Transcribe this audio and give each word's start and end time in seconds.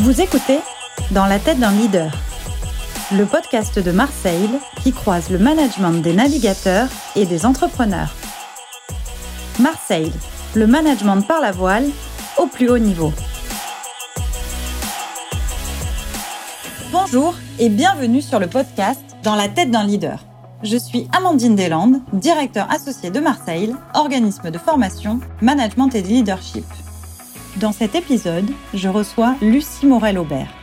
Vous 0.00 0.22
écoutez 0.22 0.60
Dans 1.10 1.26
la 1.26 1.38
tête 1.38 1.58
d'un 1.58 1.72
leader, 1.72 2.10
le 3.12 3.26
podcast 3.26 3.78
de 3.78 3.90
Marseille 3.90 4.48
qui 4.82 4.94
croise 4.94 5.28
le 5.28 5.38
management 5.38 6.00
des 6.00 6.14
navigateurs 6.14 6.88
et 7.16 7.26
des 7.26 7.44
entrepreneurs. 7.44 8.14
Marseille, 9.58 10.10
le 10.54 10.66
management 10.66 11.20
par 11.20 11.42
la 11.42 11.52
voile 11.52 11.84
au 12.38 12.46
plus 12.46 12.70
haut 12.70 12.78
niveau. 12.78 13.12
Bonjour 16.92 17.34
et 17.58 17.68
bienvenue 17.68 18.22
sur 18.22 18.38
le 18.38 18.46
podcast 18.46 19.02
Dans 19.22 19.34
la 19.34 19.48
tête 19.48 19.70
d'un 19.70 19.84
leader. 19.84 20.24
Je 20.62 20.78
suis 20.78 21.08
Amandine 21.14 21.56
Deslandes, 21.56 22.00
directeur 22.14 22.70
associé 22.70 23.10
de 23.10 23.20
Marseille, 23.20 23.74
organisme 23.92 24.50
de 24.50 24.56
formation, 24.56 25.20
management 25.42 25.94
et 25.94 26.00
leadership. 26.00 26.64
Dans 27.56 27.72
cet 27.72 27.96
épisode, 27.96 28.48
je 28.74 28.88
reçois 28.88 29.34
Lucie 29.42 29.84
Morel-Aubert. 29.84 30.54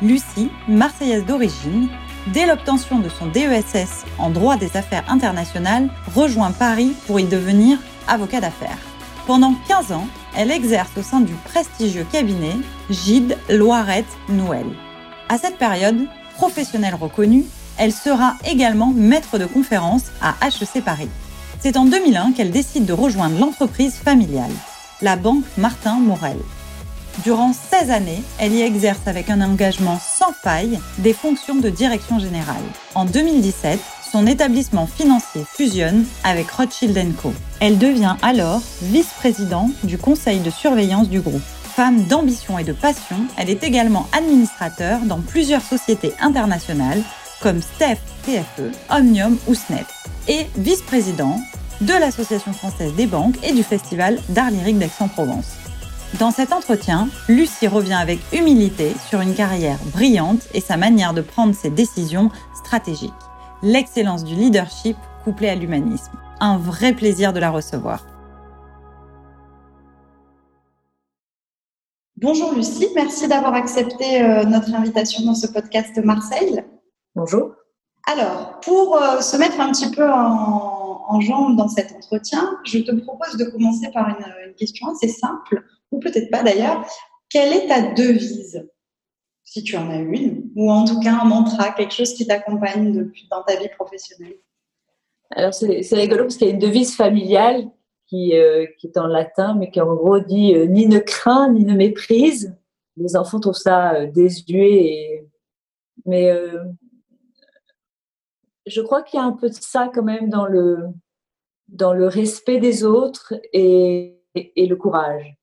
Lucie, 0.00 0.48
marseillaise 0.68 1.26
d'origine, 1.26 1.88
dès 2.28 2.46
l'obtention 2.46 3.00
de 3.00 3.08
son 3.08 3.26
DESS 3.26 4.04
en 4.16 4.30
droit 4.30 4.56
des 4.56 4.76
affaires 4.76 5.04
internationales, 5.08 5.90
rejoint 6.14 6.52
Paris 6.52 6.92
pour 7.06 7.18
y 7.18 7.24
devenir 7.24 7.78
avocat 8.06 8.40
d'affaires. 8.40 8.78
Pendant 9.26 9.54
15 9.66 9.90
ans, 9.90 10.06
elle 10.36 10.52
exerce 10.52 10.96
au 10.96 11.02
sein 11.02 11.20
du 11.20 11.34
prestigieux 11.34 12.06
cabinet 12.12 12.56
Gide 12.90 13.36
Loirette 13.48 14.06
Nouel. 14.28 14.66
À 15.28 15.36
cette 15.36 15.58
période, 15.58 16.06
professionnelle 16.36 16.94
reconnue, 16.94 17.44
elle 17.76 17.92
sera 17.92 18.36
également 18.48 18.92
maître 18.94 19.36
de 19.36 19.46
conférence 19.46 20.12
à 20.22 20.34
HEC 20.46 20.84
Paris. 20.84 21.10
C'est 21.58 21.76
en 21.76 21.86
2001 21.86 22.32
qu'elle 22.32 22.52
décide 22.52 22.86
de 22.86 22.92
rejoindre 22.92 23.38
l'entreprise 23.38 23.94
familiale 23.96 24.52
la 25.02 25.16
Banque 25.16 25.44
Martin 25.56 25.98
Morel. 25.98 26.38
Durant 27.24 27.52
16 27.52 27.90
années, 27.90 28.22
elle 28.38 28.52
y 28.52 28.62
exerce 28.62 29.06
avec 29.06 29.30
un 29.30 29.40
engagement 29.40 29.98
sans 29.98 30.32
faille 30.32 30.78
des 30.98 31.12
fonctions 31.12 31.56
de 31.56 31.68
direction 31.68 32.18
générale. 32.18 32.62
En 32.94 33.04
2017, 33.04 33.80
son 34.10 34.26
établissement 34.26 34.86
financier 34.86 35.44
fusionne 35.46 36.04
avec 36.24 36.50
Rothschild 36.50 36.98
Co. 37.16 37.32
Elle 37.60 37.78
devient 37.78 38.16
alors 38.22 38.62
vice-présidente 38.82 39.72
du 39.84 39.98
conseil 39.98 40.40
de 40.40 40.50
surveillance 40.50 41.08
du 41.08 41.20
groupe. 41.20 41.42
Femme 41.74 42.04
d'ambition 42.04 42.58
et 42.58 42.64
de 42.64 42.72
passion, 42.72 43.16
elle 43.36 43.50
est 43.50 43.62
également 43.64 44.08
administrateur 44.12 45.00
dans 45.00 45.20
plusieurs 45.20 45.62
sociétés 45.62 46.12
internationales 46.20 47.02
comme 47.40 47.62
Steph 47.62 47.98
TFE, 48.24 48.72
Omnium 48.90 49.38
ou 49.46 49.54
SNEP, 49.54 49.86
et 50.28 50.46
vice-président 50.56 51.40
de 51.80 51.92
l'Association 51.92 52.52
française 52.52 52.94
des 52.94 53.06
banques 53.06 53.36
et 53.42 53.52
du 53.52 53.62
Festival 53.62 54.18
d'art 54.28 54.50
lyrique 54.50 54.78
d'Aix-en-Provence. 54.78 55.56
Dans 56.18 56.30
cet 56.30 56.52
entretien, 56.52 57.08
Lucie 57.28 57.68
revient 57.68 57.94
avec 57.94 58.18
humilité 58.32 58.92
sur 59.08 59.20
une 59.20 59.34
carrière 59.34 59.78
brillante 59.92 60.48
et 60.52 60.60
sa 60.60 60.76
manière 60.76 61.14
de 61.14 61.22
prendre 61.22 61.54
ses 61.54 61.70
décisions 61.70 62.30
stratégiques. 62.54 63.12
L'excellence 63.62 64.24
du 64.24 64.34
leadership 64.34 64.96
couplée 65.24 65.48
à 65.48 65.54
l'humanisme. 65.54 66.12
Un 66.40 66.58
vrai 66.58 66.92
plaisir 66.92 67.32
de 67.32 67.38
la 67.38 67.50
recevoir. 67.50 68.04
Bonjour 72.16 72.52
Lucie, 72.52 72.88
merci 72.94 73.28
d'avoir 73.28 73.54
accepté 73.54 74.22
euh, 74.22 74.44
notre 74.44 74.74
invitation 74.74 75.24
dans 75.24 75.34
ce 75.34 75.46
podcast 75.46 75.96
de 75.96 76.02
Marseille. 76.02 76.62
Bonjour. 77.14 77.52
Alors, 78.06 78.60
pour 78.60 78.96
euh, 78.96 79.20
se 79.20 79.36
mettre 79.36 79.58
un 79.58 79.70
petit 79.72 79.90
peu 79.90 80.06
en, 80.10 80.79
en 81.10 81.20
jambes 81.20 81.56
dans 81.56 81.68
cet 81.68 81.92
entretien, 81.92 82.58
je 82.64 82.78
te 82.78 82.92
propose 82.92 83.36
de 83.36 83.44
commencer 83.44 83.90
par 83.92 84.08
une, 84.08 84.54
question 84.54 84.88
assez 84.88 85.08
simple, 85.08 85.64
ou 85.90 85.98
peut-être 85.98 86.30
pas 86.30 86.42
d'ailleurs. 86.42 86.86
Quelle 87.28 87.52
est 87.52 87.68
ta 87.68 87.92
devise, 87.92 88.68
si 89.44 89.62
tu 89.62 89.76
en 89.76 89.90
as 89.90 89.96
une, 89.96 90.50
ou 90.56 90.70
en 90.70 90.84
tout 90.84 91.00
cas 91.00 91.18
un 91.20 91.24
mantra, 91.24 91.70
quelque 91.72 91.94
chose 91.94 92.14
qui 92.14 92.26
t'accompagne 92.26 92.92
depuis 92.92 93.26
dans 93.30 93.42
ta 93.42 93.56
vie 93.56 93.68
professionnelle? 93.76 94.36
Alors 95.30 95.54
c'est 95.54 95.92
rigolo 95.92 96.24
parce 96.24 96.36
qu'il 96.36 96.48
y 96.48 96.50
a 96.50 96.54
une 96.54 96.60
devise 96.60 96.94
familiale 96.94 97.70
qui, 98.06 98.36
euh, 98.36 98.66
qui 98.78 98.88
est 98.88 98.98
en 98.98 99.06
latin, 99.06 99.54
mais 99.54 99.70
qui 99.70 99.80
en 99.80 99.94
gros 99.94 100.18
dit 100.18 100.54
euh, 100.54 100.66
ni 100.66 100.86
ne 100.86 100.98
crains 100.98 101.52
ni 101.52 101.64
ne 101.64 101.74
méprise. 101.74 102.56
Les 102.96 103.16
enfants 103.16 103.38
trouvent 103.38 103.54
ça 103.54 103.94
euh, 103.94 104.06
désuet, 104.10 105.24
mais 106.04 106.32
je 108.70 108.80
crois 108.80 109.02
qu'il 109.02 109.18
y 109.18 109.22
a 109.22 109.26
un 109.26 109.32
peu 109.32 109.48
de 109.48 109.54
ça 109.54 109.90
quand 109.92 110.02
même 110.02 110.28
dans 110.28 110.46
le, 110.46 110.86
dans 111.68 111.92
le 111.92 112.06
respect 112.06 112.58
des 112.58 112.84
autres 112.84 113.34
et, 113.52 114.16
et, 114.34 114.66
le 114.66 114.76
courage. 114.76 115.34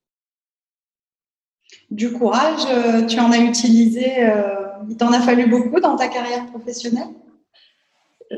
Du 1.89 2.13
courage, 2.13 2.63
euh, 2.69 3.05
tu 3.05 3.19
en 3.19 3.31
as 3.31 3.39
utilisé, 3.39 4.23
euh, 4.25 4.67
il 4.89 4.97
t'en 4.97 5.11
a 5.11 5.19
fallu 5.19 5.49
beaucoup 5.49 5.79
dans 5.79 5.95
ta 5.95 6.07
carrière 6.07 6.45
professionnelle? 6.47 7.13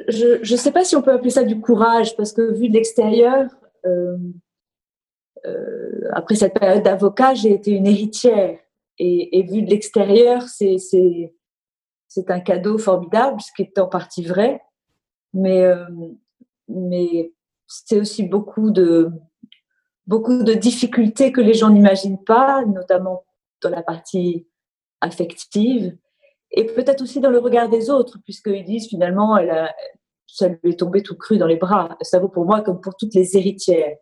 Je 0.08 0.40
ne 0.40 0.58
sais 0.58 0.72
pas 0.72 0.84
si 0.84 0.96
on 0.96 1.02
peut 1.02 1.12
appeler 1.12 1.32
ça 1.32 1.44
du 1.44 1.60
courage, 1.60 2.16
parce 2.16 2.32
que 2.32 2.54
vu 2.54 2.70
de 2.70 2.74
l'extérieur, 2.74 3.50
euh, 3.86 4.18
après 6.12 6.36
cette 6.36 6.54
période 6.54 6.84
d'avocat, 6.84 7.34
j'ai 7.34 7.54
été 7.54 7.72
une 7.72 7.88
héritière. 7.88 8.60
Et, 9.00 9.40
et 9.40 9.44
vu 9.44 9.62
de 9.64 9.70
l'extérieur, 9.70 10.44
c'est 10.48 11.32
un 12.28 12.40
cadeau 12.40 12.78
formidable, 12.78 13.40
ce 13.42 13.52
qui 13.56 13.64
est 13.64 13.80
en 13.80 13.88
partie 13.88 14.24
vrai. 14.24 14.62
Mais, 15.34 15.64
euh, 15.64 15.86
c'est 17.68 18.00
aussi 18.00 18.24
beaucoup 18.24 18.72
de, 18.72 19.12
beaucoup 20.08 20.44
de 20.44 20.54
difficultés 20.54 21.32
que 21.32 21.42
les 21.42 21.54
gens 21.54 21.70
n'imaginent 21.70 22.24
pas, 22.24 22.66
notamment 22.66 23.26
dans 23.62 23.70
la 23.70 23.84
partie 23.84 24.48
affective, 25.02 25.96
et 26.52 26.66
peut-être 26.66 27.02
aussi 27.02 27.20
dans 27.20 27.30
le 27.30 27.40
regard 27.40 27.70
des 27.70 27.90
autres, 27.90 28.18
puisqu'ils 28.24 28.66
disent 28.66 28.88
finalement, 28.88 29.38
elle 29.38 29.52
a, 29.52 29.76
ça 30.26 30.48
lui 30.48 30.72
est 30.72 30.80
tombé 30.80 31.04
tout 31.04 31.16
cru 31.16 31.38
dans 31.38 31.46
les 31.48 31.58
bras. 31.58 31.98
Ça 32.02 32.20
vaut 32.20 32.30
pour 32.30 32.46
moi 32.46 32.62
comme 32.62 32.82
pour 32.82 32.96
toutes 32.96 33.14
les 33.14 33.38
héritières, 33.38 33.98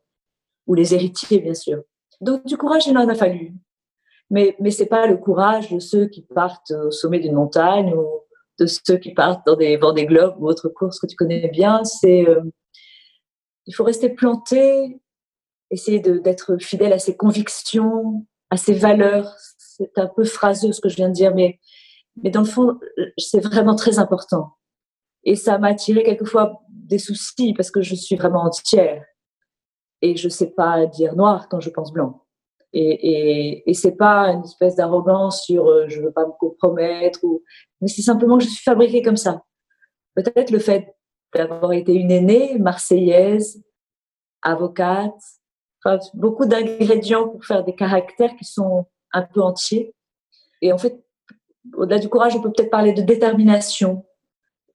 ou 0.65 0.73
les 0.73 0.93
héritiers, 0.93 1.39
bien 1.39 1.53
sûr. 1.53 1.83
Donc, 2.21 2.45
du 2.45 2.57
courage, 2.57 2.87
il 2.87 2.97
en 2.97 3.07
a 3.07 3.15
fallu. 3.15 3.53
Mais, 4.29 4.55
mais 4.59 4.71
ce 4.71 4.83
n'est 4.83 4.89
pas 4.89 5.07
le 5.07 5.17
courage 5.17 5.71
de 5.71 5.79
ceux 5.79 6.07
qui 6.07 6.21
partent 6.21 6.71
au 6.71 6.91
sommet 6.91 7.19
d'une 7.19 7.35
montagne 7.35 7.93
ou 7.93 8.05
de 8.59 8.65
ceux 8.65 8.97
qui 8.97 9.13
partent 9.13 9.45
dans 9.45 9.55
des 9.55 9.79
des 9.95 10.05
globes 10.05 10.35
ou 10.39 10.47
autres 10.47 10.69
courses 10.69 10.99
que 10.99 11.07
tu 11.07 11.15
connais 11.15 11.47
bien. 11.49 11.83
C'est 11.83 12.27
euh, 12.27 12.41
il 13.65 13.73
faut 13.73 13.83
rester 13.83 14.09
planté, 14.09 15.01
essayer 15.69 15.99
d'être 15.99 16.57
fidèle 16.57 16.93
à 16.93 16.99
ses 16.99 17.17
convictions, 17.17 18.25
à 18.49 18.57
ses 18.57 18.73
valeurs. 18.73 19.33
C'est 19.57 19.97
un 19.97 20.07
peu 20.07 20.23
phraseux 20.23 20.71
ce 20.71 20.81
que 20.81 20.89
je 20.89 20.95
viens 20.95 21.09
de 21.09 21.13
dire, 21.13 21.35
mais 21.35 21.59
mais 22.23 22.31
dans 22.31 22.41
le 22.41 22.47
fond, 22.47 22.79
c'est 23.17 23.41
vraiment 23.41 23.75
très 23.75 23.99
important. 23.99 24.57
Et 25.23 25.35
ça 25.35 25.57
m'a 25.57 25.69
attiré 25.69 26.03
quelquefois 26.03 26.61
des 26.69 26.99
soucis 26.99 27.53
parce 27.53 27.69
que 27.69 27.81
je 27.81 27.95
suis 27.95 28.15
vraiment 28.15 28.43
entière 28.43 29.03
et 30.01 30.15
je 30.15 30.29
sais 30.29 30.51
pas 30.51 30.85
dire 30.85 31.15
noir 31.15 31.49
quand 31.49 31.59
je 31.59 31.69
pense 31.69 31.91
blanc. 31.91 32.26
Et, 32.79 33.09
et, 33.09 33.69
et 33.69 33.73
c'est 33.73 33.95
pas 33.95 34.27
une 34.27 34.43
espèce 34.43 34.75
d'arrogance 34.75 35.43
sur 35.45 35.67
euh, 35.67 35.85
je 35.87 35.99
veux 35.99 36.11
pas 36.11 36.27
me 36.27 36.31
compromettre 36.39 37.23
ou 37.23 37.41
mais 37.81 37.87
c'est 37.87 38.03
simplement 38.03 38.37
que 38.37 38.43
je 38.43 38.49
suis 38.49 38.63
fabriquée 38.63 39.01
comme 39.01 39.17
ça. 39.17 39.41
Peut-être 40.13 40.51
le 40.51 40.59
fait 40.59 40.95
d'avoir 41.33 41.73
été 41.73 41.93
une 41.95 42.11
aînée 42.11 42.59
marseillaise, 42.59 43.63
avocate, 44.43 45.19
beaucoup 46.13 46.45
d'ingrédients 46.45 47.27
pour 47.27 47.43
faire 47.45 47.63
des 47.63 47.73
caractères 47.73 48.35
qui 48.35 48.45
sont 48.45 48.85
un 49.11 49.23
peu 49.23 49.41
entiers. 49.41 49.95
Et 50.61 50.71
en 50.71 50.77
fait, 50.77 51.03
au-delà 51.75 51.97
du 51.97 52.09
courage, 52.09 52.35
on 52.35 52.41
peut 52.41 52.51
peut-être 52.51 52.69
parler 52.69 52.93
de 52.93 53.01
détermination 53.01 54.05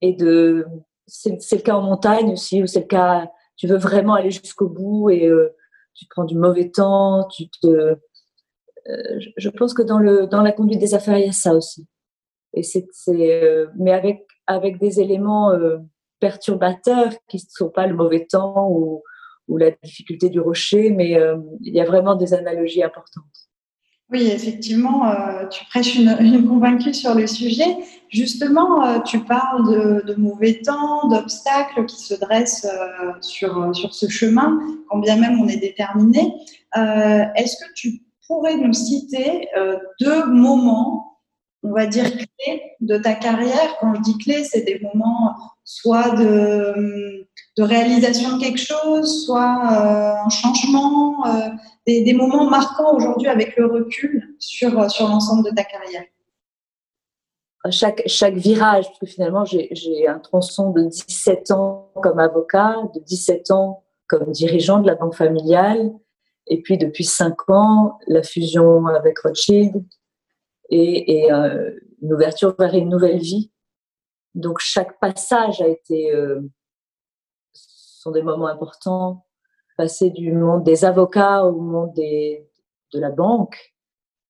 et 0.00 0.12
de 0.12 0.66
c'est 1.06 1.38
le 1.52 1.62
cas 1.62 1.76
en 1.76 1.82
montagne 1.82 2.32
aussi, 2.32 2.62
ou 2.62 2.66
c'est 2.66 2.80
le 2.80 2.86
cas, 2.86 3.30
tu 3.56 3.66
veux 3.66 3.76
vraiment 3.76 4.14
aller 4.14 4.30
jusqu'au 4.30 4.69
bout 4.69 5.10
et 5.10 5.26
euh, 5.26 5.54
tu 5.94 6.06
prends 6.10 6.25
du 6.25 6.36
mauvais 6.36 6.70
temps, 6.70 7.26
tu 7.28 7.49
te. 7.49 7.66
Euh, 7.66 9.20
je 9.37 9.49
pense 9.49 9.75
que 9.75 9.82
dans, 9.82 9.99
le, 9.99 10.26
dans 10.26 10.43
la 10.43 10.52
conduite 10.52 10.81
des 10.81 10.94
affaires, 10.94 11.19
il 11.19 11.26
y 11.26 11.28
a 11.28 11.32
ça 11.32 11.55
aussi. 11.55 11.87
Et 12.55 12.62
c'est, 12.62 12.87
euh, 13.08 13.69
mais 13.78 13.93
avec, 13.93 14.26
avec 14.46 14.78
des 14.78 15.00
éléments 15.00 15.52
euh, 15.52 15.78
perturbateurs 16.20 17.12
qui 17.28 17.37
ne 17.37 17.43
sont 17.49 17.70
pas 17.70 17.87
le 17.87 17.94
mauvais 17.94 18.26
temps 18.26 18.69
ou, 18.69 19.02
ou 19.49 19.56
la 19.56 19.70
difficulté 19.70 20.28
du 20.31 20.40
rocher, 20.40 20.90
mais 20.90 21.19
il 21.61 21.75
y 21.75 21.81
a 21.81 21.84
vraiment 21.84 22.14
des 22.14 22.34
analogies 22.34 22.82
importantes. 22.82 23.25
Oui, 24.11 24.26
effectivement, 24.26 25.11
tu 25.50 25.64
prêches 25.66 25.96
une, 25.96 26.14
une, 26.20 26.46
convaincue 26.46 26.93
sur 26.93 27.14
le 27.14 27.26
sujet. 27.26 27.76
Justement, 28.12 29.00
tu 29.03 29.20
parles 29.20 29.67
de, 29.73 30.06
de 30.06 30.14
mauvais 30.20 30.61
temps, 30.61 31.09
d'obstacles 31.09 31.87
qui 31.87 31.97
se 31.97 32.14
dressent 32.14 32.69
sur, 33.23 33.75
sur 33.75 33.94
ce 33.94 34.06
chemin, 34.09 34.59
quand 34.91 34.99
bien 34.99 35.17
même 35.17 35.41
on 35.41 35.49
est 35.49 35.56
déterminé. 35.56 36.35
Est-ce 36.75 37.56
que 37.56 37.73
tu 37.75 38.03
pourrais 38.26 38.56
nous 38.56 38.75
citer 38.75 39.49
deux 39.99 40.26
moments 40.26 41.12
on 41.62 41.73
va 41.73 41.87
dire, 41.87 42.11
clés 42.11 42.62
de 42.81 42.99
ta 42.99 43.14
carrière? 43.14 43.76
Quand 43.81 43.94
je 43.94 44.00
dis 44.00 44.19
clés, 44.19 44.44
c'est 44.44 44.62
des 44.62 44.81
moments 44.81 45.35
soit 45.64 46.11
de, 46.17 47.26
de 47.56 47.62
réalisation 47.62 48.37
de 48.37 48.43
quelque 48.43 48.59
chose, 48.59 49.25
soit 49.25 49.61
euh, 49.73 50.25
un 50.25 50.29
changement, 50.29 51.26
euh, 51.26 51.49
des, 51.87 52.03
des, 52.03 52.14
moments 52.14 52.50
marquants 52.50 52.97
aujourd'hui 52.97 53.29
avec 53.29 53.56
le 53.56 53.67
recul 53.67 54.35
sur, 54.38 54.91
sur 54.91 55.09
l'ensemble 55.09 55.44
de 55.44 55.55
ta 55.55 55.64
carrière 55.64 56.05
chaque, 57.70 58.03
chaque 58.06 58.35
virage, 58.35 58.87
parce 58.87 58.99
que 58.99 59.06
finalement, 59.06 59.44
j'ai 59.44 60.09
un 60.09 60.19
tronçon 60.19 60.70
de 60.70 60.82
17 60.82 61.53
ans 61.53 61.91
comme 62.03 62.19
avocat, 62.19 62.76
de 62.94 63.00
17 63.00 63.50
ans 63.53 63.85
comme 64.09 64.31
dirigeant 64.32 64.81
de 64.81 64.87
la 64.87 64.94
banque 64.94 65.14
familiale, 65.14 65.93
et 66.49 66.61
puis 66.61 66.76
depuis 66.76 67.05
5 67.05 67.49
ans, 67.50 67.99
la 68.09 68.23
fusion 68.23 68.87
avec 68.87 69.19
Rothschild 69.20 69.85
et, 70.70 71.25
et 71.25 71.32
euh, 71.32 71.70
une 72.03 72.12
ouverture 72.12 72.55
vers 72.59 72.75
une 72.75 72.88
nouvelle 72.88 73.20
vie. 73.20 73.53
Donc 74.35 74.59
chaque 74.59 74.99
passage 74.99 75.61
a 75.62 75.69
été, 75.69 76.12
euh, 76.12 76.41
sont 77.53 78.11
des 78.11 78.23
moments 78.23 78.49
importants. 78.49 79.25
Passer 79.76 80.11
du 80.11 80.32
monde 80.32 80.64
des 80.64 80.85
avocats 80.85 81.44
au 81.44 81.61
monde 81.61 81.94
des, 81.94 82.47
de 82.93 83.00
la 83.00 83.11
banque, 83.11 83.75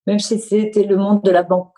même 0.06 0.18
si 0.18 0.38
c'était 0.38 0.84
le 0.84 0.96
monde 0.96 1.22
de 1.22 1.30
la 1.30 1.42
banque 1.42 1.74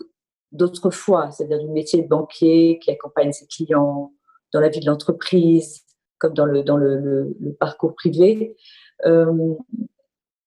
d'autrefois, 0.55 1.31
c'est-à-dire 1.31 1.59
du 1.59 1.69
métier 1.69 2.03
de 2.03 2.09
banquier 2.09 2.79
qui 2.79 2.91
accompagne 2.91 3.33
ses 3.33 3.47
clients 3.47 4.13
dans 4.53 4.61
la 4.61 4.69
vie 4.69 4.81
de 4.81 4.87
l'entreprise, 4.87 5.83
comme 6.19 6.33
dans 6.33 6.47
le, 6.47 6.63
dans 6.63 6.77
le, 6.77 7.37
parcours 7.59 7.95
privé. 7.95 8.57
Euh, 9.05 9.55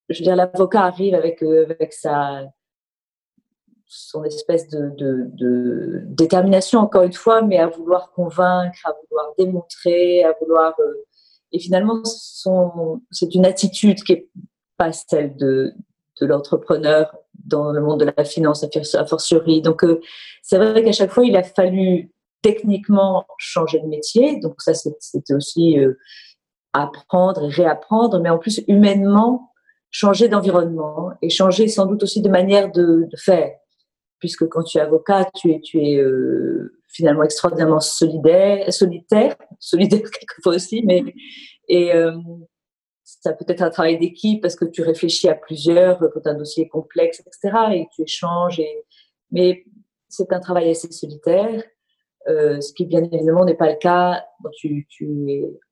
je 0.10 0.20
veux 0.20 0.24
dire, 0.24 0.36
l'avocat 0.36 0.86
arrive 0.86 1.14
avec, 1.14 1.44
euh, 1.44 1.68
avec 1.70 1.92
sa, 1.94 2.46
son 3.86 4.24
espèce 4.24 4.70
de, 4.70 4.90
de, 4.98 5.28
de, 5.34 6.02
détermination, 6.06 6.80
encore 6.80 7.04
une 7.04 7.14
fois, 7.14 7.42
mais 7.42 7.58
à 7.58 7.68
vouloir 7.68 8.12
convaincre, 8.14 8.80
à 8.86 8.94
vouloir 9.10 9.34
démontrer, 9.38 10.24
à 10.24 10.34
vouloir. 10.40 10.74
Euh, 10.80 11.06
et 11.52 11.60
finalement, 11.60 12.02
c'est 13.12 13.34
une 13.36 13.46
attitude 13.46 14.04
qui 14.04 14.14
n'est 14.14 14.30
pas 14.78 14.92
celle 14.92 15.36
de, 15.38 15.74
de 16.20 16.26
l'entrepreneur 16.26 17.16
dans 17.46 17.72
le 17.72 17.82
monde 17.82 18.00
de 18.00 18.12
la 18.16 18.24
finance, 18.24 18.64
a 18.64 19.06
fortiori. 19.06 19.62
Donc, 19.62 19.84
euh, 19.84 20.02
c'est 20.42 20.58
vrai 20.58 20.84
qu'à 20.84 20.92
chaque 20.92 21.12
fois, 21.12 21.26
il 21.26 21.36
a 21.36 21.44
fallu 21.44 22.12
techniquement 22.42 23.26
changer 23.38 23.80
de 23.80 23.88
métier. 23.88 24.40
Donc, 24.40 24.62
ça, 24.62 24.74
c'était 24.74 25.34
aussi 25.34 25.80
euh, 25.80 25.94
apprendre 26.74 27.44
et 27.46 27.50
réapprendre, 27.50 28.20
mais 28.20 28.30
en 28.30 28.38
plus, 28.38 28.62
humainement, 28.68 29.52
changer 29.90 30.28
d'environnement 30.28 31.12
et 31.22 31.30
changer 31.30 31.68
sans 31.68 31.86
doute 31.86 32.04
aussi 32.04 32.22
de 32.22 32.30
manière 32.30 32.72
de, 32.72 33.08
faire. 33.18 33.52
Puisque 34.20 34.48
quand 34.48 34.64
tu 34.64 34.78
es 34.78 34.82
avocat, 34.82 35.30
tu 35.36 35.52
es, 35.52 35.62
tu 35.62 35.80
es 35.80 35.98
euh, 35.98 36.80
finalement 36.88 37.24
extraordinairement 37.24 37.80
solidaire, 37.80 38.72
solitaire, 38.74 39.36
solidaire 39.60 40.02
quelquefois 40.20 40.56
aussi, 40.56 40.84
mais 40.86 41.04
et 41.70 41.92
ça 43.08 43.32
peut 43.32 43.46
être 43.48 43.62
un 43.62 43.70
travail 43.70 43.98
d'équipe 43.98 44.42
parce 44.42 44.58
que 44.58 44.66
tu 44.66 44.82
réfléchis 44.82 45.30
à 45.30 45.34
plusieurs 45.34 45.98
quand 45.98 46.28
un 46.28 46.34
dossier 46.34 46.66
est 46.66 46.68
complexe, 46.68 47.22
etc. 47.22 47.58
Et 47.72 47.88
tu 47.96 48.02
échanges. 48.02 48.62
Mais 49.32 49.64
c'est 50.10 50.34
un 50.34 50.42
travail 50.42 50.70
assez 50.70 50.92
solitaire, 50.92 51.64
euh, 52.28 52.60
ce 52.60 52.74
qui 52.74 52.86
bien 52.86 53.02
évidemment 53.04 53.46
n'est 53.46 53.56
pas 53.56 53.70
le 53.70 53.78
cas 53.78 54.26
quand 54.44 54.50
tu, 54.52 54.86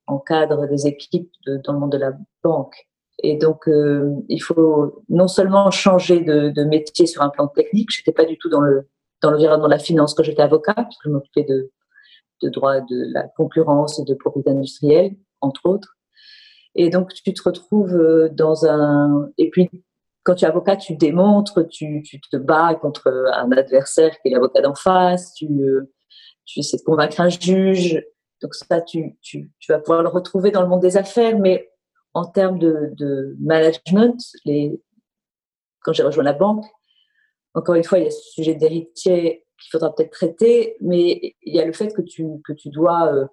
encadres 0.08 0.68
des 0.68 0.88
équipes 0.88 1.32
dans 1.66 1.74
le 1.74 1.80
monde 1.80 1.92
de 1.92 1.98
la 1.98 2.14
banque. 2.42 2.88
Et 3.22 3.38
donc, 3.38 3.68
euh, 3.68 4.14
il 4.30 4.40
faut 4.40 5.04
non 5.10 5.28
seulement 5.28 5.72
changer 5.72 6.22
de, 6.22 6.64
métier 6.64 7.06
sur 7.06 7.22
un 7.22 7.30
plan 7.30 7.48
technique, 7.48 7.90
j'étais 7.92 8.12
pas 8.14 8.26
du 8.26 8.38
tout 8.38 8.50
dans 8.50 8.62
le 8.62 8.88
dans 9.22 9.32
l'environnement 9.32 9.66
de 9.66 9.72
la 9.72 9.80
finance 9.80 10.14
quand 10.14 10.24
j'étais 10.24 10.42
avocat, 10.42 10.74
parce 10.74 10.98
que 10.98 11.10
je 11.10 11.10
m'occupais 11.10 11.44
de, 11.44 11.72
de 12.44 12.50
droit 12.50 12.80
de 12.80 13.14
la 13.14 13.24
concurrence 13.24 14.00
et 14.00 14.04
de 14.04 14.14
propriété 14.14 14.52
industrielle, 14.52 15.16
entre 15.42 15.66
autres. 15.66 15.95
Et 16.76 16.90
donc, 16.90 17.14
tu 17.14 17.34
te 17.34 17.42
retrouves 17.44 17.96
euh, 17.96 18.30
dans 18.30 18.66
un. 18.66 19.30
Et 19.38 19.50
puis, 19.50 19.70
quand 20.24 20.36
tu 20.36 20.46
es 20.46 20.48
avocat, 20.48 20.76
tu 20.76 20.96
démontres, 20.96 21.68
tu, 21.68 22.04
tu 22.04 22.20
te 22.20 22.38
bats 22.38 22.76
contre 22.76 23.08
un 23.34 23.52
adversaire 23.52 24.12
qui 24.20 24.30
est 24.30 24.32
l'avocat 24.32 24.62
d'en 24.62 24.76
face, 24.76 25.34
tu, 25.34 25.46
euh, 25.46 25.92
tu 26.46 26.60
essaies 26.60 26.78
de 26.78 26.84
convaincre 26.84 27.22
un 27.22 27.30
juge. 27.30 28.04
Donc, 28.42 28.54
ça, 28.56 28.82
tu, 28.82 29.18
tu, 29.22 29.52
tu, 29.60 29.72
vas 29.72 29.80
pouvoir 29.80 30.04
le 30.04 30.10
retrouver 30.10 30.52
dans 30.52 30.62
le 30.62 30.68
monde 30.68 30.82
des 30.82 30.98
affaires. 30.98 31.40
Mais 31.40 31.70
en 32.14 32.26
termes 32.26 32.60
de, 32.60 32.92
de 32.94 33.36
management, 33.40 34.20
les... 34.44 34.82
quand 35.82 35.94
j'ai 35.94 36.04
rejoint 36.04 36.24
la 36.24 36.34
banque, 36.34 36.66
encore 37.54 37.76
une 37.76 37.84
fois, 37.84 38.00
il 38.00 38.06
y 38.06 38.08
a 38.08 38.12
ce 38.12 38.32
sujet 38.32 38.56
d'héritier 38.56 39.46
qu'il 39.58 39.72
faudra 39.72 39.96
peut-être 39.96 40.12
traiter, 40.12 40.76
mais 40.82 41.36
il 41.42 41.56
y 41.56 41.62
a 41.62 41.66
le 41.66 41.72
fait 41.72 41.94
que 41.94 42.02
tu, 42.02 42.26
que 42.44 42.52
tu 42.52 42.70
dois. 42.70 43.14
Euh, 43.14 43.26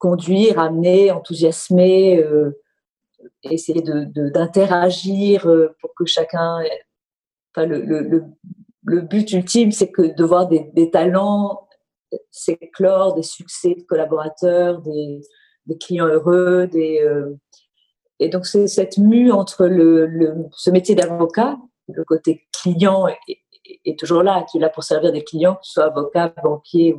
conduire, 0.00 0.58
amener, 0.58 1.12
enthousiasmer, 1.12 2.18
euh, 2.18 2.58
essayer 3.44 3.82
d'interagir 3.82 5.46
de, 5.46 5.50
euh, 5.50 5.76
pour 5.80 5.94
que 5.94 6.04
chacun. 6.06 6.58
Le, 7.56 8.24
le, 8.82 9.00
but 9.02 9.30
ultime, 9.32 9.70
c'est 9.70 9.90
que 9.90 10.02
de 10.02 10.24
voir 10.24 10.48
des, 10.48 10.90
talents 10.90 11.68
s'éclore, 12.30 13.14
des 13.14 13.22
succès 13.22 13.74
de 13.74 13.82
collaborateurs, 13.82 14.80
des, 14.80 15.20
clients 15.78 16.06
heureux, 16.06 16.68
euh, 16.74 17.34
et 18.18 18.28
donc 18.28 18.46
c'est 18.46 18.66
cette 18.66 18.98
mue 18.98 19.30
entre 19.30 19.66
le, 19.66 20.34
ce 20.52 20.70
métier 20.70 20.94
d'avocat, 20.94 21.58
le 21.88 22.04
côté 22.04 22.48
client 22.52 23.06
est, 23.84 23.98
toujours 23.98 24.22
là, 24.22 24.44
tu 24.50 24.56
es 24.56 24.60
là 24.60 24.68
pour 24.68 24.82
servir 24.82 25.12
des 25.12 25.22
clients, 25.22 25.56
que 25.56 25.62
tu 25.62 25.72
sois 25.72 25.84
avocat, 25.84 26.32
banquier, 26.42 26.96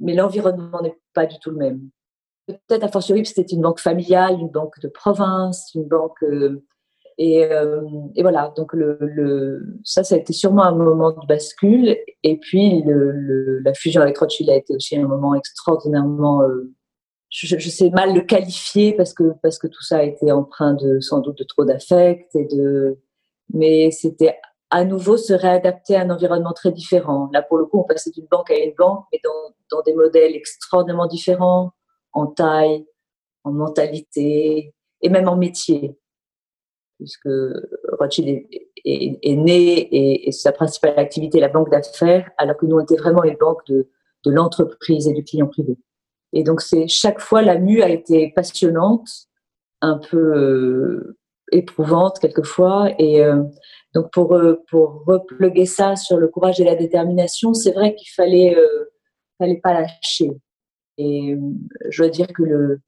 mais 0.00 0.14
l'environnement 0.14 0.80
n'est 0.82 0.98
pas 1.12 1.26
du 1.26 1.38
tout 1.38 1.50
le 1.50 1.56
même 1.56 1.90
peut-être 2.48 2.84
à 2.84 2.88
fortiori, 2.88 3.24
c'était 3.24 3.42
une 3.42 3.62
banque 3.62 3.80
familiale, 3.80 4.38
une 4.40 4.48
banque 4.48 4.78
de 4.80 4.88
province, 4.88 5.70
une 5.74 5.84
banque. 5.84 6.22
Euh, 6.22 6.64
et, 7.18 7.44
euh, 7.44 7.82
et, 8.14 8.22
voilà, 8.22 8.52
donc 8.56 8.72
le, 8.72 9.60
ça, 9.82 10.04
ça 10.04 10.14
a 10.14 10.18
été 10.18 10.32
sûrement 10.32 10.62
un 10.62 10.74
moment 10.74 11.10
de 11.10 11.26
bascule. 11.26 11.96
Et 12.22 12.38
puis, 12.38 12.84
la 12.86 13.74
fusion 13.74 14.02
avec 14.02 14.18
Rothschild 14.18 14.50
a 14.50 14.56
été 14.56 14.74
aussi 14.74 14.96
un 14.96 15.06
moment 15.06 15.34
extraordinairement. 15.34 16.42
Euh, 16.42 16.72
je, 17.30 17.68
sais 17.68 17.90
mal 17.90 18.14
le 18.14 18.22
qualifier 18.22 18.94
parce 18.94 19.12
que, 19.12 19.34
parce 19.42 19.58
que 19.58 19.66
tout 19.66 19.82
ça 19.82 19.98
a 19.98 20.02
été 20.02 20.32
empreint 20.32 20.74
de, 20.74 21.00
sans 21.00 21.20
doute 21.20 21.38
de 21.38 21.44
trop 21.44 21.64
d'affect. 21.64 22.34
De, 22.34 22.98
mais 23.52 23.90
c'était 23.90 24.36
à 24.70 24.84
nouveau 24.84 25.16
se 25.16 25.32
réadapter 25.32 25.96
à 25.96 26.02
un 26.02 26.10
environnement 26.10 26.52
très 26.52 26.70
différent. 26.70 27.28
Là, 27.32 27.42
pour 27.42 27.58
le 27.58 27.66
coup, 27.66 27.80
on 27.80 27.84
passait 27.84 28.10
d'une 28.10 28.26
banque 28.30 28.50
à 28.50 28.58
une 28.58 28.74
banque, 28.78 29.04
mais 29.12 29.20
dans 29.70 29.82
des 29.82 29.94
modèles 29.94 30.36
extraordinairement 30.36 31.06
différents 31.06 31.72
en 32.18 32.26
taille, 32.26 32.86
en 33.44 33.52
mentalité 33.52 34.74
et 35.00 35.08
même 35.08 35.28
en 35.28 35.36
métier, 35.36 35.96
puisque 36.98 37.28
Rothschild 37.98 38.46
est, 38.84 39.36
né 39.36 40.26
et, 40.26 40.32
sa 40.32 40.52
principale 40.52 40.98
activité 40.98 41.38
est 41.38 41.42
la 41.42 41.48
banque 41.48 41.70
d'affaires, 41.70 42.30
alors 42.36 42.56
que 42.56 42.66
nous 42.66 42.76
on 42.76 42.80
était 42.80 42.96
vraiment 42.96 43.24
une 43.24 43.36
banque 43.36 43.64
de, 43.68 43.88
l'entreprise 44.26 45.08
et 45.08 45.14
du 45.14 45.24
client 45.24 45.46
privé. 45.46 45.78
Et 46.34 46.42
donc 46.42 46.60
c'est 46.60 46.86
chaque 46.86 47.18
fois 47.18 47.40
la 47.40 47.58
mue 47.58 47.80
a 47.80 47.88
été 47.88 48.30
passionnante, 48.36 49.08
un 49.80 49.96
peu 49.96 50.18
euh, 50.18 51.16
éprouvante 51.50 52.18
quelquefois, 52.18 52.90
et 52.98 53.24
euh, 53.24 53.42
donc 53.94 54.10
pour 54.12 54.34
euh, 54.34 54.62
repluguer 54.70 55.64
ça 55.64 55.96
sur 55.96 56.18
le 56.18 56.28
courage 56.28 56.60
et 56.60 56.64
la 56.64 56.74
détermination, 56.74 57.54
c'est 57.54 57.72
vrai 57.72 57.94
qu'il 57.94 58.10
fallait 58.10 58.54
fallait 59.38 59.60
pas 59.62 59.72
lâcher. 59.72 60.30
Et 60.98 61.32
euh, 61.32 61.40
je 61.88 62.02
dois 62.02 62.10
dire 62.10 62.26
que 62.28 62.42
le, 62.42 62.80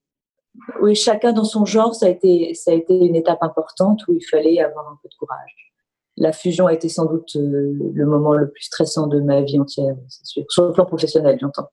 oui, 0.82 0.94
chacun 0.94 1.32
dans 1.32 1.44
son 1.44 1.64
genre, 1.64 1.94
ça 1.94 2.06
a 2.06 2.08
été, 2.08 2.54
ça 2.54 2.72
a 2.72 2.74
été 2.74 2.94
une 2.94 3.14
étape 3.14 3.42
importante 3.42 4.06
où 4.08 4.14
il 4.14 4.24
fallait 4.24 4.60
avoir 4.60 4.88
un 4.88 4.98
peu 5.02 5.08
de 5.08 5.14
courage. 5.14 5.72
La 6.16 6.32
fusion 6.32 6.66
a 6.66 6.74
été 6.74 6.88
sans 6.88 7.06
doute 7.06 7.36
euh, 7.36 7.72
le 7.94 8.06
moment 8.06 8.34
le 8.34 8.50
plus 8.50 8.64
stressant 8.64 9.06
de 9.06 9.20
ma 9.20 9.42
vie 9.42 9.58
entière, 9.58 9.94
sûr. 10.08 10.44
Sur 10.48 10.66
le 10.66 10.72
plan 10.72 10.84
professionnel, 10.84 11.38
j'entends. 11.40 11.68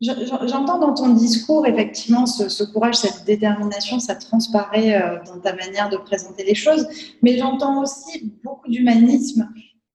J'entends 0.00 0.78
dans 0.78 0.94
ton 0.94 1.08
discours, 1.12 1.66
effectivement, 1.66 2.24
ce, 2.26 2.64
courage, 2.72 2.94
cette 2.94 3.24
détermination, 3.24 3.98
ça 3.98 4.14
transparaît 4.14 4.94
euh, 4.94 5.18
dans 5.26 5.40
ta 5.40 5.54
manière 5.54 5.90
de 5.90 5.96
présenter 5.96 6.44
les 6.44 6.54
choses, 6.54 6.86
mais 7.20 7.36
j'entends 7.36 7.82
aussi 7.82 8.32
beaucoup 8.44 8.68
d'humanisme 8.68 9.48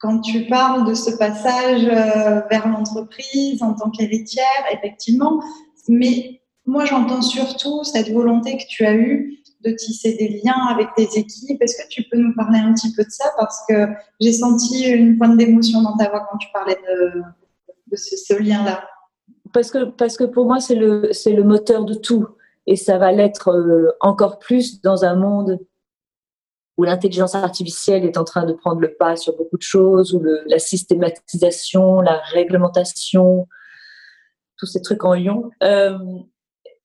quand 0.03 0.19
tu 0.19 0.47
parles 0.47 0.85
de 0.85 0.93
ce 0.93 1.11
passage 1.11 1.85
euh, 1.85 2.41
vers 2.51 2.67
l'entreprise 2.67 3.63
en 3.63 3.73
tant 3.73 3.89
qu'héritière, 3.89 4.43
effectivement, 4.73 5.41
mais 5.87 6.41
moi 6.65 6.83
j'entends 6.83 7.21
surtout 7.21 7.85
cette 7.85 8.11
volonté 8.11 8.57
que 8.57 8.63
tu 8.67 8.85
as 8.85 8.95
eue 8.95 9.37
de 9.63 9.71
tisser 9.71 10.17
des 10.17 10.41
liens 10.43 10.67
avec 10.69 10.89
tes 10.97 11.07
équipes. 11.17 11.61
Est-ce 11.61 11.81
que 11.81 11.87
tu 11.89 12.03
peux 12.11 12.17
nous 12.17 12.35
parler 12.35 12.59
un 12.59 12.73
petit 12.73 12.93
peu 12.93 13.05
de 13.05 13.09
ça? 13.09 13.31
Parce 13.37 13.63
que 13.69 13.87
j'ai 14.19 14.33
senti 14.33 14.89
une 14.89 15.17
pointe 15.17 15.37
d'émotion 15.37 15.81
dans 15.81 15.95
ta 15.95 16.09
voix 16.09 16.27
quand 16.29 16.37
tu 16.37 16.49
parlais 16.53 16.77
de, 16.85 17.95
ce, 17.95 18.33
lien-là. 18.33 18.83
Parce 19.53 19.71
que, 19.71 19.85
parce 19.85 20.17
que 20.17 20.25
pour 20.25 20.47
moi, 20.47 20.59
c'est 20.59 20.75
le, 20.75 21.11
le 21.27 21.43
moteur 21.43 21.85
de 21.85 21.93
tout. 21.93 22.27
Et 22.67 22.75
ça 22.75 22.97
va 22.97 23.13
l'être 23.13 23.51
euh, 23.51 23.89
encore 24.01 24.37
plus 24.39 24.81
dans 24.81 25.05
un 25.05 25.15
monde 25.15 25.59
où 26.77 26.83
l'intelligence 26.83 27.35
artificielle 27.35 28.05
est 28.05 28.17
en 28.17 28.23
train 28.23 28.45
de 28.45 28.53
prendre 28.53 28.81
le 28.81 28.93
pas 28.93 29.15
sur 29.15 29.35
beaucoup 29.37 29.57
de 29.57 29.63
choses, 29.63 30.13
où 30.13 30.23
la 30.45 30.59
systématisation, 30.59 32.01
la 32.01 32.19
réglementation, 32.31 33.47
tous 34.57 34.65
ces 34.65 34.81
trucs 34.81 35.03
en 35.03 35.13
lion. 35.13 35.51
Euh, 35.61 35.97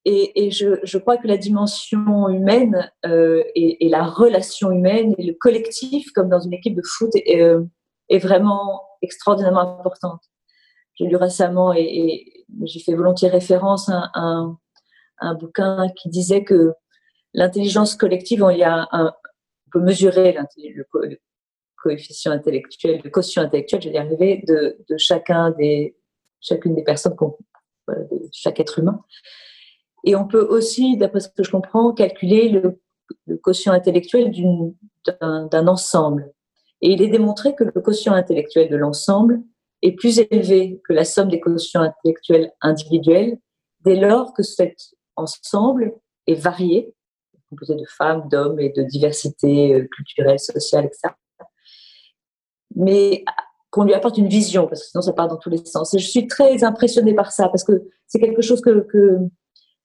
et, 0.04 0.50
je, 0.50 0.96
crois 0.98 1.18
que 1.18 1.28
la 1.28 1.36
dimension 1.36 2.30
humaine 2.30 2.90
euh, 3.04 3.42
et, 3.54 3.88
la 3.90 4.04
relation 4.04 4.70
humaine 4.70 5.14
et 5.18 5.26
le 5.26 5.34
collectif, 5.34 6.12
comme 6.12 6.30
dans 6.30 6.40
une 6.40 6.54
équipe 6.54 6.74
de 6.74 6.82
foot, 6.82 7.10
est, 7.14 7.42
euh, 7.42 7.64
vraiment 8.10 8.82
extraordinairement 9.02 9.78
importante. 9.80 10.22
J'ai 10.94 11.04
lu 11.04 11.16
récemment 11.16 11.74
et, 11.74 12.46
j'ai 12.64 12.80
fait 12.80 12.94
volontiers 12.94 13.28
référence 13.28 13.90
à 13.90 14.10
un, 15.20 15.34
bouquin 15.34 15.88
qui 15.94 16.08
disait 16.08 16.42
que 16.42 16.72
l'intelligence 17.34 17.94
collective, 17.94 18.46
il 18.50 18.58
y 18.58 18.64
a 18.64 18.88
un, 18.92 19.12
on 19.68 19.78
peut 19.78 19.84
mesurer 19.84 20.32
le, 20.32 21.18
coefficient 21.82 22.32
intellectuel, 22.32 23.00
le 23.04 23.10
quotient 23.10 23.42
intellectuel, 23.42 23.82
je 23.82 23.88
vais 23.88 23.94
y 23.94 23.98
arriver, 23.98 24.42
de, 24.46 24.76
chacun 24.96 25.50
des, 25.52 25.96
chacune 26.40 26.74
des 26.74 26.82
personnes, 26.82 27.16
de 27.88 28.28
chaque 28.32 28.60
être 28.60 28.78
humain. 28.78 29.04
Et 30.04 30.16
on 30.16 30.26
peut 30.26 30.42
aussi, 30.42 30.96
d'après 30.96 31.20
ce 31.20 31.28
que 31.28 31.42
je 31.42 31.50
comprends, 31.50 31.92
calculer 31.92 32.48
le, 32.48 32.80
quotient 33.42 33.72
intellectuel 33.72 34.32
d'un 35.20 35.66
ensemble. 35.66 36.32
Et 36.80 36.92
il 36.92 37.02
est 37.02 37.08
démontré 37.08 37.54
que 37.54 37.64
le 37.64 37.72
quotient 37.72 38.12
intellectuel 38.12 38.68
de 38.68 38.76
l'ensemble 38.76 39.42
est 39.82 39.92
plus 39.92 40.18
élevé 40.18 40.80
que 40.86 40.92
la 40.92 41.04
somme 41.04 41.28
des 41.28 41.40
quotients 41.40 41.82
intellectuels 41.82 42.52
individuels 42.60 43.38
dès 43.80 43.96
lors 43.96 44.34
que 44.34 44.42
cet 44.42 44.94
ensemble 45.16 45.94
est 46.26 46.34
varié 46.34 46.94
composé 47.48 47.74
de 47.74 47.84
femmes, 47.86 48.28
d'hommes 48.28 48.60
et 48.60 48.70
de 48.70 48.82
diversité 48.82 49.74
euh, 49.74 49.88
culturelle, 49.94 50.38
sociale, 50.38 50.86
etc. 50.86 51.14
Mais 52.76 53.24
qu'on 53.70 53.84
lui 53.84 53.94
apporte 53.94 54.18
une 54.18 54.28
vision, 54.28 54.66
parce 54.66 54.82
que 54.82 54.88
sinon 54.88 55.02
ça 55.02 55.12
part 55.12 55.28
dans 55.28 55.36
tous 55.36 55.50
les 55.50 55.64
sens. 55.64 55.94
Et 55.94 55.98
je 55.98 56.08
suis 56.08 56.26
très 56.26 56.64
impressionnée 56.64 57.14
par 57.14 57.32
ça, 57.32 57.48
parce 57.48 57.64
que 57.64 57.82
c'est 58.06 58.18
quelque 58.18 58.42
chose 58.42 58.60
que, 58.60 58.86
que 58.90 59.18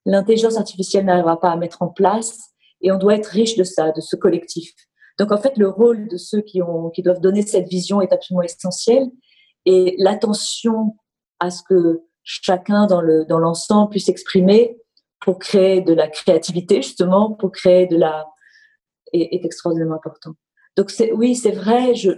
l'intelligence 0.05 0.57
artificielle 0.57 1.05
n'arrivera 1.05 1.39
pas 1.39 1.51
à 1.51 1.57
mettre 1.57 1.81
en 1.81 1.87
place, 1.87 2.39
et 2.81 2.91
on 2.91 2.97
doit 2.97 3.15
être 3.15 3.27
riche 3.27 3.55
de 3.55 3.63
ça, 3.63 3.91
de 3.91 4.01
ce 4.01 4.15
collectif. 4.15 4.73
Donc 5.19 5.31
en 5.31 5.37
fait, 5.37 5.57
le 5.57 5.69
rôle 5.69 6.07
de 6.07 6.17
ceux 6.17 6.41
qui, 6.41 6.61
ont, 6.61 6.89
qui 6.89 7.01
doivent 7.01 7.21
donner 7.21 7.41
cette 7.41 7.67
vision 7.67 8.01
est 8.01 8.13
absolument 8.13 8.43
essentiel, 8.43 9.09
et 9.65 9.95
l'attention 9.97 10.95
à 11.39 11.51
ce 11.51 11.61
que 11.63 12.01
chacun 12.23 12.87
dans 12.87 13.01
l'ensemble 13.01 13.85
dans 13.85 13.87
puisse 13.87 14.07
exprimer 14.07 14.77
pour 15.23 15.39
créer 15.39 15.79
de 15.81 15.93
la 15.93 16.09
créativité, 16.09 16.81
justement, 16.81 17.31
pour 17.31 17.51
créer 17.51 17.87
de 17.87 17.95
la. 17.95 18.27
est, 19.13 19.35
est 19.35 19.45
extraordinairement 19.45 19.95
important. 19.95 20.33
Donc, 20.75 20.91
oui, 21.13 21.35
c'est 21.35 21.51
vrai, 21.51 21.95
je, 21.95 22.11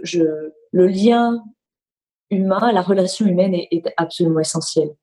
le 0.72 0.86
lien 0.86 1.44
humain, 2.30 2.72
la 2.72 2.82
relation 2.82 3.26
humaine 3.26 3.54
est, 3.54 3.94
absolument 3.96 4.40
essentielle. 4.40 4.94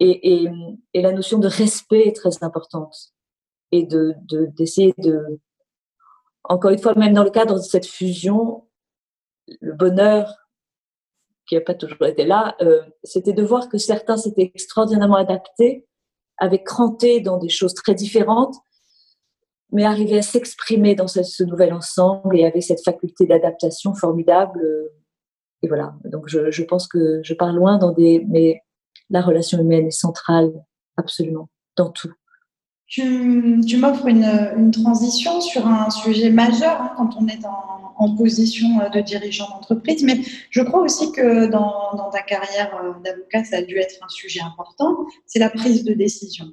Et, 0.00 0.42
et, 0.42 0.48
et, 0.94 1.02
la 1.02 1.12
notion 1.12 1.38
de 1.38 1.46
respect 1.46 2.08
est 2.08 2.16
très 2.16 2.42
importante. 2.42 2.96
Et 3.70 3.84
de, 3.84 4.14
d'essayer 4.56 4.94
de, 4.98 5.38
Encore 6.42 6.72
une 6.72 6.78
fois, 6.78 6.94
même 6.94 7.12
dans 7.12 7.22
le 7.22 7.30
cadre 7.30 7.56
de 7.56 7.62
cette 7.62 7.86
fusion, 7.86 8.66
le 9.60 9.74
bonheur 9.74 10.34
qui 11.46 11.54
n'a 11.54 11.60
pas 11.60 11.74
toujours 11.74 12.06
été 12.06 12.24
là, 12.24 12.56
euh, 12.62 12.82
c'était 13.04 13.32
de 13.32 13.42
voir 13.42 13.68
que 13.68 13.78
certains 13.78 14.16
s'étaient 14.16 14.50
extraordinairement 14.54 15.16
adaptés 15.16 15.86
avec 16.40 16.64
cranté 16.64 17.20
dans 17.20 17.36
des 17.36 17.48
choses 17.48 17.74
très 17.74 17.94
différentes, 17.94 18.56
mais 19.72 19.84
arriver 19.84 20.18
à 20.18 20.22
s'exprimer 20.22 20.94
dans 20.94 21.06
ce, 21.06 21.44
nouvel 21.44 21.72
ensemble 21.72 22.36
et 22.36 22.44
avec 22.44 22.62
cette 22.62 22.82
faculté 22.82 23.26
d'adaptation 23.26 23.94
formidable. 23.94 24.60
Euh, 24.60 24.88
et 25.62 25.68
voilà. 25.68 25.94
Donc, 26.04 26.28
je, 26.28 26.50
je, 26.50 26.62
pense 26.64 26.88
que 26.88 27.20
je 27.22 27.34
parle 27.34 27.56
loin 27.56 27.78
dans 27.78 27.92
des, 27.92 28.24
mais 28.28 28.62
la 29.10 29.20
relation 29.20 29.60
humaine 29.60 29.86
est 29.86 29.90
centrale, 29.90 30.52
absolument, 30.96 31.48
dans 31.76 31.90
tout. 31.90 32.12
Tu, 32.90 33.76
m'offres 33.76 34.08
une, 34.08 34.72
transition 34.72 35.40
sur 35.40 35.64
un 35.64 35.90
sujet 35.90 36.28
majeur 36.28 36.82
hein, 36.82 36.92
quand 36.96 37.10
on 37.20 37.28
est 37.28 37.44
en, 37.46 38.16
position 38.16 38.66
de 38.92 39.00
dirigeant 39.00 39.48
d'entreprise, 39.50 40.02
mais 40.02 40.20
je 40.48 40.62
crois 40.62 40.80
aussi 40.80 41.12
que 41.12 41.46
dans, 41.46 41.94
dans 41.96 42.10
ta 42.10 42.22
carrière 42.22 42.74
euh, 42.82 42.92
d'avocat, 43.04 43.44
ça 43.44 43.58
a 43.58 43.62
dû 43.62 43.76
être 43.76 44.02
un 44.02 44.08
sujet 44.08 44.40
important, 44.40 44.96
c'est 45.26 45.38
la 45.38 45.50
prise 45.50 45.84
de 45.84 45.92
décision. 45.92 46.46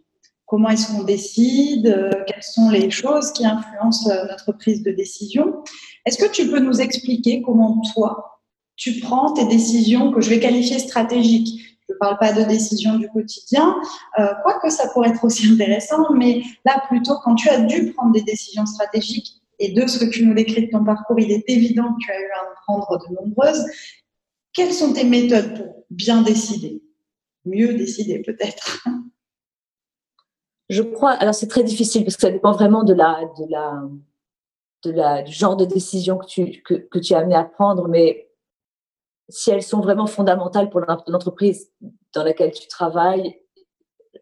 Comment 0.45 0.69
est-ce 0.69 0.91
qu'on 0.91 1.03
décide 1.03 1.87
euh, 1.87 2.11
Quelles 2.27 2.43
sont 2.43 2.69
les 2.69 2.89
choses 2.89 3.31
qui 3.31 3.45
influencent 3.45 4.09
euh, 4.09 4.25
notre 4.29 4.51
prise 4.51 4.83
de 4.83 4.91
décision? 4.91 5.63
Est-ce 6.05 6.17
que 6.17 6.29
tu 6.29 6.47
peux 6.47 6.59
nous 6.59 6.79
expliquer 6.79 7.41
comment 7.41 7.81
toi, 7.93 8.41
tu 8.75 8.99
prends 8.99 9.33
tes 9.33 9.45
décisions 9.45 10.11
que 10.11 10.21
je 10.21 10.29
vais 10.29 10.39
qualifier 10.39 10.79
stratégiques? 10.79 11.76
Je 11.87 11.93
ne 11.93 11.97
parle 11.99 12.17
pas 12.17 12.33
de 12.33 12.43
décisions 12.43 12.95
du 12.95 13.07
quotidien, 13.09 13.75
euh, 14.19 14.33
quoique 14.43 14.69
ça 14.69 14.89
pourrait 14.89 15.09
être 15.09 15.23
aussi 15.23 15.47
intéressant, 15.47 16.11
mais 16.13 16.41
là 16.65 16.83
plutôt 16.87 17.15
quand 17.23 17.35
tu 17.35 17.49
as 17.49 17.61
dû 17.61 17.93
prendre 17.93 18.11
des 18.11 18.23
décisions 18.23 18.65
stratégiques, 18.65 19.41
et 19.59 19.71
de 19.71 19.87
ce 19.87 19.97
que 19.97 20.05
tu 20.05 20.25
nous 20.25 20.33
décris 20.33 20.67
de 20.67 20.71
ton 20.71 20.83
parcours, 20.83 21.19
il 21.19 21.31
est 21.31 21.43
évident 21.47 21.93
que 21.93 22.05
tu 22.05 22.11
as 22.11 22.19
eu 22.19 22.29
à 22.35 22.43
en 22.43 22.55
prendre 22.63 23.07
de 23.07 23.15
nombreuses. 23.15 23.65
Quelles 24.53 24.73
sont 24.73 24.93
tes 24.93 25.03
méthodes 25.03 25.55
pour 25.55 25.85
bien 25.89 26.21
décider? 26.21 26.83
Mieux 27.45 27.73
décider 27.73 28.19
peut-être 28.19 28.87
Je 30.69 30.83
crois, 30.83 31.11
alors 31.11 31.33
c'est 31.33 31.47
très 31.47 31.63
difficile 31.63 32.03
parce 32.03 32.15
que 32.15 32.21
ça 32.21 32.31
dépend 32.31 32.51
vraiment 32.51 32.83
de 32.83 32.93
la, 32.93 33.21
de 33.39 33.45
la, 33.49 33.81
de 34.83 34.91
la, 34.91 35.23
du 35.23 35.31
genre 35.31 35.55
de 35.55 35.65
décision 35.65 36.17
que 36.17 36.27
tu, 36.27 36.61
que 36.61 36.99
tu 36.99 37.13
es 37.13 37.15
amené 37.15 37.35
à 37.35 37.43
prendre, 37.43 37.87
mais 37.87 38.26
si 39.29 39.51
elles 39.51 39.63
sont 39.63 39.81
vraiment 39.81 40.07
fondamentales 40.07 40.69
pour 40.69 40.81
l'entreprise 41.07 41.71
dans 42.13 42.23
laquelle 42.23 42.51
tu 42.51 42.67
travailles, 42.67 43.39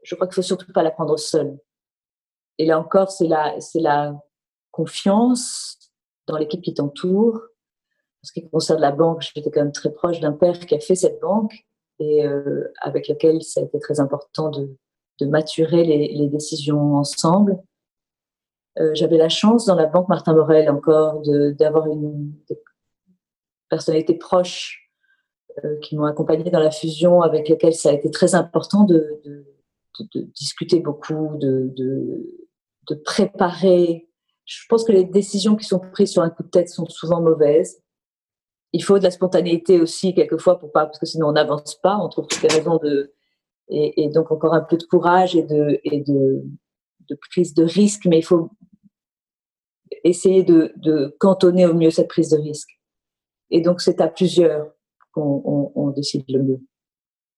je 0.03 0.15
crois 0.15 0.27
qu'il 0.27 0.35
faut 0.35 0.41
surtout 0.41 0.71
pas 0.71 0.83
la 0.83 0.91
prendre 0.91 1.17
seule. 1.17 1.59
Et 2.57 2.65
là 2.65 2.79
encore, 2.79 3.11
c'est 3.11 3.27
la, 3.27 3.59
c'est 3.59 3.79
la 3.79 4.15
confiance 4.71 5.77
dans 6.27 6.37
l'équipe 6.37 6.61
qui 6.61 6.73
t'entoure. 6.73 7.35
En 7.35 8.27
ce 8.27 8.31
qui 8.33 8.49
concerne 8.49 8.81
la 8.81 8.91
banque, 8.91 9.21
j'étais 9.21 9.51
quand 9.51 9.61
même 9.61 9.71
très 9.71 9.91
proche 9.91 10.19
d'un 10.19 10.31
père 10.31 10.59
qui 10.59 10.75
a 10.75 10.79
fait 10.79 10.95
cette 10.95 11.19
banque 11.21 11.53
et 11.99 12.25
euh, 12.25 12.71
avec 12.81 13.07
lequel 13.07 13.41
ça 13.43 13.61
a 13.61 13.63
été 13.63 13.79
très 13.79 13.99
important 13.99 14.49
de, 14.49 14.75
de 15.19 15.25
maturer 15.27 15.83
les, 15.83 16.07
les, 16.09 16.27
décisions 16.27 16.95
ensemble. 16.95 17.61
Euh, 18.79 18.91
J'avais 18.93 19.17
la 19.17 19.29
chance 19.29 19.65
dans 19.65 19.75
la 19.75 19.85
banque 19.85 20.09
Martin 20.09 20.33
Morel 20.33 20.69
encore 20.69 21.21
d'avoir 21.57 21.87
une 21.87 22.33
personnalité 23.69 24.15
proche 24.15 24.84
qui 25.81 25.95
m'ont 25.95 26.05
accompagné 26.05 26.49
dans 26.51 26.59
la 26.59 26.71
fusion, 26.71 27.21
avec 27.21 27.47
lesquelles 27.49 27.73
ça 27.73 27.89
a 27.89 27.93
été 27.93 28.11
très 28.11 28.35
important 28.35 28.83
de, 28.83 29.21
de, 29.23 29.45
de, 29.99 30.07
de 30.13 30.21
discuter 30.33 30.79
beaucoup, 30.79 31.37
de, 31.37 31.73
de, 31.75 32.95
préparer 33.03 34.07
je 34.45 34.63
pense 34.69 34.83
que 34.83 34.91
les 34.91 35.03
décisions 35.03 35.55
qui 35.55 35.65
sont 35.65 35.79
prises 35.79 36.11
sur 36.11 36.21
un 36.21 36.29
coup 36.29 36.43
de 36.43 36.49
tête 36.49 36.69
sont 36.69 36.85
souvent 36.85 37.19
mauvaises. 37.19 37.81
Il 38.73 38.83
faut 38.83 38.99
de 38.99 39.03
la 39.03 39.11
spontanéité 39.11 39.81
aussi 39.81 40.13
quelquefois 40.13 40.59
pour 40.59 40.71
pas, 40.71 40.85
parce 40.85 40.99
que 40.99 41.05
sinon 41.05 41.29
on 41.29 41.31
n'avance 41.31 41.75
pas. 41.81 41.97
On 41.97 42.09
trouve 42.09 42.27
toutes 42.27 42.43
les 42.43 42.55
raisons 42.55 42.77
de 42.77 43.13
et, 43.69 44.03
et, 44.03 44.09
donc 44.09 44.31
encore 44.31 44.53
un 44.53 44.61
peu 44.61 44.77
de 44.77 44.83
courage 44.83 45.35
et 45.35 45.41
de 45.41 45.79
et 45.83 46.01
de, 46.01 46.43
de 47.09 47.15
prise 47.31 47.55
de 47.55 47.63
risque, 47.63 48.05
mais 48.05 48.19
il 48.19 48.23
faut 48.23 48.51
essayer 50.03 50.43
de, 50.43 50.71
de 50.75 51.15
cantonner 51.19 51.65
au 51.65 51.73
mieux 51.73 51.89
cette 51.89 52.09
prise 52.09 52.29
de 52.29 52.37
risque. 52.37 52.69
Et 53.49 53.61
donc 53.61 53.81
c'est 53.81 54.01
à 54.01 54.07
plusieurs 54.07 54.71
on, 55.17 55.89
décide 55.89 56.23
le 56.29 56.43
mieux. 56.43 56.61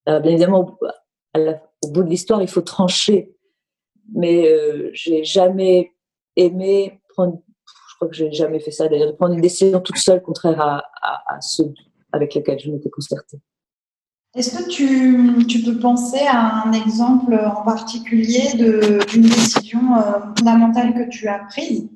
Alors, 0.05 0.21
bien 0.21 0.31
évidemment, 0.31 0.77
au 1.35 1.87
bout 1.89 2.03
de 2.03 2.09
l'histoire, 2.09 2.41
il 2.41 2.47
faut 2.47 2.61
trancher, 2.61 3.35
mais 4.13 4.47
euh, 4.47 4.89
j'ai 4.93 5.23
jamais 5.23 5.93
aimer 6.35 7.01
prendre, 7.09 7.41
je 7.65 7.95
crois 7.95 8.07
que 8.07 8.15
j'ai 8.15 8.31
jamais 8.31 8.59
fait 8.59 8.71
ça 8.71 8.87
de 8.87 9.11
prendre 9.11 9.33
une 9.33 9.41
décision 9.41 9.79
toute 9.81 9.97
seule, 9.97 10.21
contraire 10.21 10.61
à, 10.61 11.41
ceux 11.41 11.73
avec 12.11 12.33
lesquels 12.35 12.59
je 12.59 12.71
m'étais 12.71 12.89
concertée. 12.89 13.37
Est-ce 14.35 14.55
que 14.55 14.69
tu, 14.69 15.63
peux 15.65 15.79
penser 15.79 16.19
à 16.27 16.63
un 16.63 16.71
exemple 16.73 17.33
en 17.33 17.63
particulier 17.63 18.53
d'une 18.53 19.23
décision 19.23 19.95
euh, 19.95 20.19
fondamentale 20.37 20.93
que 20.93 21.09
tu 21.09 21.27
as 21.27 21.39
prise 21.49 21.89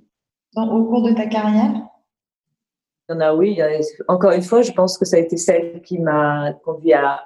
au 0.55 0.85
cours 0.85 1.03
de 1.03 1.13
ta 1.13 1.27
carrière? 1.27 1.90
En 3.11 3.19
a, 3.19 3.33
oui. 3.33 3.59
Encore 4.07 4.31
une 4.31 4.41
fois, 4.41 4.61
je 4.61 4.71
pense 4.71 4.97
que 4.97 5.03
ça 5.03 5.17
a 5.17 5.19
été 5.19 5.35
celle 5.35 5.81
qui 5.81 5.99
m'a 5.99 6.53
conduit 6.63 6.93
à, 6.93 7.25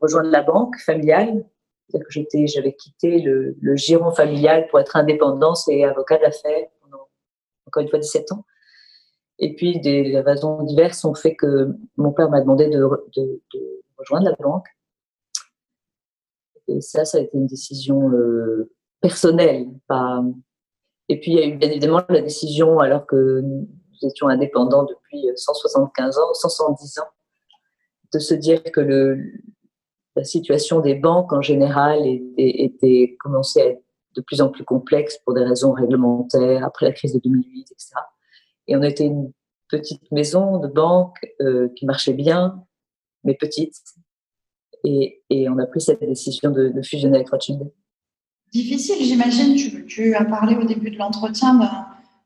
rejoindre 0.00 0.30
la 0.30 0.42
banque 0.42 0.76
familiale 0.78 1.44
que 1.92 2.10
j'étais, 2.10 2.46
j'avais 2.46 2.74
quitté 2.74 3.20
le, 3.20 3.76
giron 3.76 4.12
familial 4.12 4.68
pour 4.68 4.78
être 4.78 4.94
indépendance 4.94 5.66
et 5.68 5.84
avocat 5.84 6.18
d'affaires 6.18 6.68
pendant 6.80 7.08
encore 7.66 7.82
une 7.82 7.88
fois 7.88 7.98
17 7.98 8.30
ans. 8.32 8.44
Et 9.40 9.54
puis 9.56 9.80
des 9.80 10.20
raisons 10.20 10.62
diverses 10.62 11.04
ont 11.04 11.14
fait 11.14 11.34
que 11.34 11.74
mon 11.96 12.12
père 12.12 12.30
m'a 12.30 12.40
demandé 12.40 12.68
de, 12.68 12.82
rejoindre 13.96 14.30
la 14.30 14.36
banque. 14.36 14.66
Et 16.68 16.80
ça, 16.80 17.04
ça 17.04 17.18
a 17.18 17.22
été 17.22 17.36
une 17.36 17.46
décision 17.46 18.10
euh, 18.10 18.70
personnelle. 19.00 19.66
Et 21.08 21.18
puis 21.18 21.32
il 21.32 21.38
y 21.38 21.42
a 21.42 21.46
eu 21.46 21.56
bien 21.56 21.70
évidemment 21.70 22.02
la 22.08 22.20
décision, 22.20 22.78
alors 22.78 23.06
que 23.06 23.42
nous 24.02 24.08
étions 24.08 24.28
indépendants 24.28 24.84
depuis 24.84 25.26
175 25.34 26.18
ans, 26.18 26.34
170 26.34 26.98
ans, 26.98 27.08
de 28.12 28.18
se 28.18 28.34
dire 28.34 28.62
que 28.62 29.16
la 30.16 30.24
situation 30.24 30.80
des 30.80 30.94
banques 30.94 31.32
en 31.32 31.40
général 31.40 32.06
était, 32.06 32.64
était 32.64 33.16
commençait 33.20 33.62
à 33.62 33.66
être 33.66 33.82
de 34.16 34.20
plus 34.22 34.40
en 34.40 34.48
plus 34.48 34.64
complexe 34.64 35.18
pour 35.24 35.34
des 35.34 35.44
raisons 35.44 35.72
réglementaires 35.72 36.64
après 36.64 36.86
la 36.86 36.92
crise 36.92 37.12
de 37.12 37.20
2008, 37.20 37.70
etc. 37.70 37.94
Et 38.66 38.76
on 38.76 38.82
était 38.82 39.04
une 39.04 39.32
petite 39.68 40.10
maison 40.10 40.58
de 40.58 40.68
banque 40.68 41.18
euh, 41.40 41.68
qui 41.76 41.86
marchait 41.86 42.14
bien, 42.14 42.64
mais 43.24 43.34
petite. 43.34 43.76
Et, 44.84 45.22
on 45.30 45.58
a 45.58 45.66
pris 45.66 45.80
cette 45.80 46.00
décision 46.00 46.50
de, 46.50 46.68
de 46.68 46.82
fusionner 46.82 47.16
avec 47.16 47.30
Rothschild. 47.30 47.70
Difficile, 48.52 49.04
j'imagine. 49.04 49.56
Tu, 49.56 49.84
tu, 49.86 50.14
as 50.14 50.24
parlé 50.24 50.56
au 50.56 50.64
début 50.64 50.90
de 50.90 50.96
l'entretien 50.96 51.54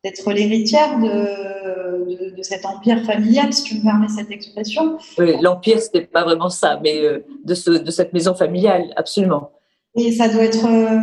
d'être 0.05 0.33
l'héritière 0.33 0.99
de, 0.99 2.11
de, 2.11 2.37
de, 2.37 2.43
cet 2.43 2.67
empire 2.67 3.05
familial, 3.05 3.53
si 3.53 3.63
tu 3.63 3.75
me 3.77 3.83
permets 3.83 4.09
cette 4.09 4.31
expression. 4.31 4.99
Oui, 5.19 5.37
l'empire, 5.41 5.81
c'était 5.81 6.07
pas 6.07 6.25
vraiment 6.25 6.49
ça, 6.49 6.81
mais 6.83 7.05
euh, 7.05 7.25
de, 7.45 7.55
ce, 7.55 7.71
de 7.71 7.91
cette 7.91 8.13
maison 8.13 8.35
familiale, 8.35 8.93
absolument. 8.97 9.53
Et 9.95 10.11
ça 10.13 10.29
doit 10.29 10.45
être 10.45 10.67
euh, 10.67 11.01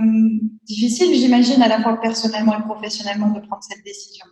difficile, 0.64 1.14
j'imagine, 1.14 1.62
à 1.62 1.68
la 1.68 1.80
fois 1.82 2.00
personnellement 2.02 2.58
et 2.58 2.64
professionnellement, 2.64 3.30
de 3.30 3.40
prendre 3.40 3.64
cette 3.64 3.84
décision. 3.86 4.26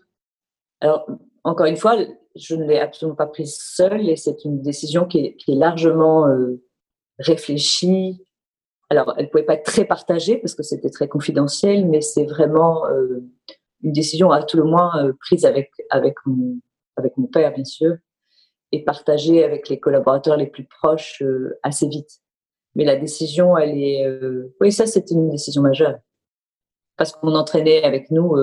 Alors, 0.81 1.07
encore 1.43 1.67
une 1.67 1.77
fois, 1.77 1.95
je 2.35 2.55
ne 2.55 2.65
l'ai 2.65 2.79
absolument 2.79 3.15
pas 3.15 3.27
prise 3.27 3.57
seule 3.57 4.09
et 4.09 4.15
c'est 4.15 4.43
une 4.45 4.61
décision 4.61 5.05
qui 5.05 5.19
est, 5.19 5.35
qui 5.35 5.53
est 5.53 5.55
largement 5.55 6.27
euh, 6.27 6.61
réfléchie. 7.19 8.23
Alors, 8.89 9.13
elle 9.17 9.25
ne 9.25 9.29
pouvait 9.29 9.43
pas 9.43 9.55
être 9.55 9.65
très 9.65 9.85
partagée 9.85 10.37
parce 10.37 10.55
que 10.55 10.63
c'était 10.63 10.89
très 10.89 11.07
confidentiel, 11.07 11.87
mais 11.87 12.01
c'est 12.01 12.25
vraiment 12.25 12.85
euh, 12.87 13.23
une 13.83 13.91
décision 13.91 14.31
à 14.31 14.43
tout 14.43 14.57
le 14.57 14.63
moins 14.63 15.03
euh, 15.03 15.13
prise 15.19 15.45
avec, 15.45 15.71
avec, 15.89 16.15
mon, 16.25 16.59
avec 16.95 17.15
mon 17.17 17.27
père, 17.27 17.53
bien 17.53 17.63
sûr, 17.63 17.95
et 18.71 18.83
partagée 18.83 19.43
avec 19.43 19.69
les 19.69 19.79
collaborateurs 19.79 20.37
les 20.37 20.47
plus 20.47 20.65
proches 20.65 21.21
euh, 21.21 21.57
assez 21.63 21.87
vite. 21.87 22.21
Mais 22.75 22.85
la 22.85 22.95
décision, 22.95 23.57
elle 23.57 23.77
est... 23.77 24.05
Euh, 24.05 24.55
oui, 24.61 24.71
ça, 24.71 24.85
c'était 24.85 25.13
une 25.13 25.29
décision 25.29 25.61
majeure. 25.61 25.97
Parce 26.95 27.11
qu'on 27.11 27.35
entraînait 27.35 27.83
avec 27.83 28.09
nous, 28.09 28.35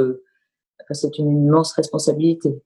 c'est 0.92 1.18
une 1.18 1.44
immense 1.44 1.72
responsabilité. 1.72 2.62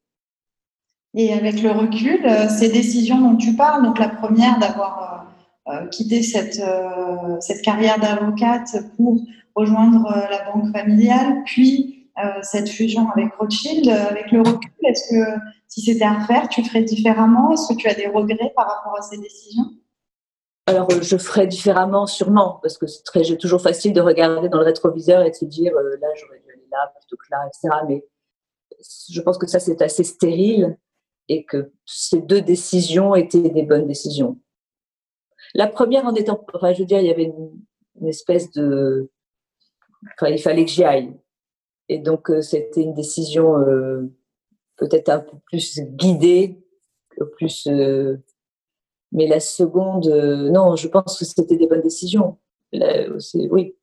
Et 1.15 1.33
avec 1.33 1.63
le 1.63 1.71
recul, 1.71 2.29
ces 2.51 2.69
décisions 2.69 3.19
dont 3.19 3.37
tu 3.37 3.57
parles, 3.57 3.83
donc 3.83 3.99
la 3.99 4.11
première 4.11 4.59
d'avoir 4.59 5.33
quitté 5.91 6.23
cette, 6.23 6.61
cette 7.41 7.63
carrière 7.63 7.99
d'avocate 7.99 8.69
pour 8.99 9.19
rejoindre 9.55 10.11
la 10.31 10.53
banque 10.53 10.77
familiale, 10.77 11.43
puis 11.47 11.98
cette 12.43 12.69
fusion 12.69 13.09
avec 13.11 13.35
Rothschild, 13.35 13.89
avec 13.89 14.31
le 14.33 14.41
recul, 14.41 14.71
est-ce 14.85 15.11
que 15.11 15.41
si 15.69 15.83
c'était 15.83 16.05
à 16.05 16.15
refaire, 16.15 16.49
tu 16.49 16.65
ferais 16.65 16.83
différemment? 16.83 17.53
Est-ce 17.53 17.73
que 17.73 17.79
tu 17.79 17.89
as 17.89 17.95
des 17.95 18.09
regrets 18.09 18.53
par 18.57 18.69
rapport 18.69 18.97
à 18.99 19.03
ces 19.03 19.19
décisions? 19.19 19.67
Alors, 20.67 20.91
je 20.91 21.17
ferais 21.17 21.47
différemment, 21.47 22.07
sûrement, 22.07 22.59
parce 22.63 22.77
que 22.77 22.87
c'est 22.87 23.37
toujours 23.39 23.63
facile 23.63 23.95
de 23.95 24.03
regarder 24.03 24.51
dans 24.51 24.59
le 24.59 24.65
rétroviseur 24.65 25.23
et 25.23 25.31
de 25.31 25.35
se 25.35 25.47
dire, 25.47 25.75
euh, 25.75 25.97
là, 26.01 26.09
j'aurais 26.15 26.41
dû 26.41 26.51
aller 26.51 26.69
là 26.71 26.93
plutôt 26.99 27.17
que 27.17 27.27
là, 27.31 27.47
etc. 27.47 27.69
Mais 27.89 28.05
je 29.11 29.21
pense 29.23 29.39
que 29.39 29.47
ça, 29.47 29.61
c'est 29.61 29.81
assez 29.81 30.05
stérile 30.05 30.77
et 31.29 31.45
que 31.45 31.73
ces 31.87 32.21
deux 32.21 32.43
décisions 32.43 33.15
étaient 33.15 33.49
des 33.49 33.63
bonnes 33.63 33.87
décisions. 33.87 34.39
La 35.55 35.69
première 35.69 36.05
en 36.05 36.15
étant, 36.15 36.45
je 36.63 36.81
veux 36.81 36.85
dire, 36.85 37.01
il 37.01 37.07
y 37.07 37.11
avait 37.11 37.25
une, 37.25 37.51
une 38.01 38.09
espèce 38.09 38.51
de, 38.53 39.11
enfin, 40.19 40.31
il 40.31 40.41
fallait 40.41 40.65
que 40.67 40.71
j'y 40.71 40.85
aille. 40.85 41.15
Et 41.89 41.99
donc, 41.99 42.31
euh, 42.31 42.43
c'était 42.43 42.83
une 42.83 42.95
décision 42.95 43.57
euh, 43.59 44.13
peut-être 44.77 45.09
un 45.09 45.21
peu 45.21 45.37
plus 45.47 45.81
guidée, 45.81 46.63
plus. 47.37 47.67
Euh, 47.67 48.19
mais 49.11 49.27
la 49.27 49.41
seconde, 49.41 50.07
non, 50.07 50.77
je 50.77 50.87
pense 50.87 51.19
que 51.19 51.25
c'était 51.25 51.57
des 51.57 51.67
bonnes 51.67 51.81
décisions. 51.81 52.37
Oui. 52.73 53.75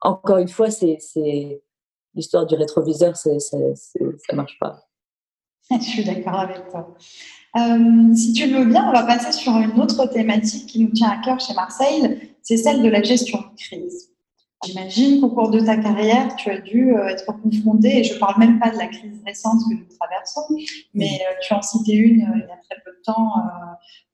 Encore 0.00 0.38
une 0.38 0.48
fois, 0.48 0.70
c'est 0.70 0.98
l'histoire 2.14 2.46
du 2.46 2.54
rétroviseur, 2.54 3.16
ça 3.16 3.30
marche 4.32 4.58
pas. 4.58 4.88
Je 5.70 5.76
suis 5.76 6.04
d'accord 6.04 6.40
avec 6.40 6.70
toi. 6.70 6.96
Si 8.16 8.32
tu 8.32 8.50
le 8.50 8.60
veux 8.60 8.64
bien, 8.64 8.88
on 8.88 8.92
va 8.92 9.04
passer 9.04 9.30
sur 9.30 9.52
une 9.52 9.78
autre 9.78 10.06
thématique 10.06 10.66
qui 10.66 10.82
nous 10.82 10.90
tient 10.90 11.10
à 11.10 11.22
cœur 11.22 11.38
chez 11.38 11.52
Marseille, 11.52 12.32
c'est 12.42 12.56
celle 12.56 12.82
de 12.82 12.88
la 12.88 13.02
gestion 13.02 13.38
de 13.38 13.56
crise. 13.58 14.10
J'imagine 14.64 15.20
qu'au 15.20 15.30
cours 15.30 15.50
de 15.50 15.60
ta 15.60 15.78
carrière, 15.78 16.36
tu 16.36 16.50
as 16.50 16.58
dû 16.58 16.94
euh, 16.94 17.08
être 17.08 17.24
confronté, 17.40 18.00
et 18.00 18.04
je 18.04 18.14
ne 18.14 18.18
parle 18.18 18.38
même 18.38 18.58
pas 18.58 18.70
de 18.70 18.76
la 18.76 18.88
crise 18.88 19.22
récente 19.24 19.60
que 19.68 19.74
nous 19.74 19.86
traversons, 19.98 20.46
mais 20.92 21.08
euh, 21.08 21.34
tu 21.40 21.54
en 21.54 21.62
citais 21.62 21.94
une 21.94 22.22
euh, 22.22 22.34
il 22.34 22.40
y 22.40 22.52
a 22.52 22.58
très 22.68 22.76
peu 22.84 22.90
de 22.90 23.02
temps, 23.02 23.32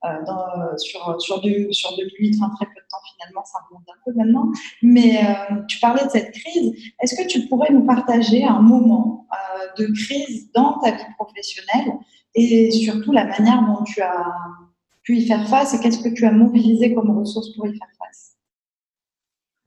euh, 0.05 0.09
dans, 0.25 0.77
sur, 0.77 1.19
sur, 1.19 1.41
du, 1.41 1.67
sur 1.71 1.95
2008, 1.97 2.37
enfin 2.39 2.53
très 2.55 2.65
peu 2.67 2.79
de 2.79 2.87
temps 2.89 2.97
finalement, 3.17 3.43
ça 3.45 3.59
remonte 3.67 3.87
un 3.89 3.99
peu 4.05 4.13
maintenant, 4.15 4.51
mais 4.81 5.17
euh, 5.17 5.63
tu 5.67 5.79
parlais 5.79 6.05
de 6.05 6.09
cette 6.09 6.31
crise. 6.31 6.73
Est-ce 7.01 7.15
que 7.15 7.27
tu 7.27 7.47
pourrais 7.47 7.71
nous 7.71 7.85
partager 7.85 8.43
un 8.43 8.61
moment 8.61 9.27
euh, 9.33 9.67
de 9.83 9.91
crise 9.91 10.51
dans 10.53 10.79
ta 10.79 10.91
vie 10.91 11.03
professionnelle 11.17 11.93
et 12.35 12.71
surtout 12.71 13.11
la 13.11 13.25
manière 13.25 13.63
dont 13.65 13.83
tu 13.83 14.01
as 14.01 14.23
pu 15.03 15.17
y 15.17 15.27
faire 15.27 15.47
face 15.47 15.73
et 15.73 15.79
qu'est-ce 15.79 15.99
que 15.99 16.09
tu 16.09 16.25
as 16.25 16.31
mobilisé 16.31 16.93
comme 16.93 17.17
ressources 17.17 17.49
pour 17.55 17.65
y 17.67 17.71
faire 17.71 17.87
face? 17.97 18.36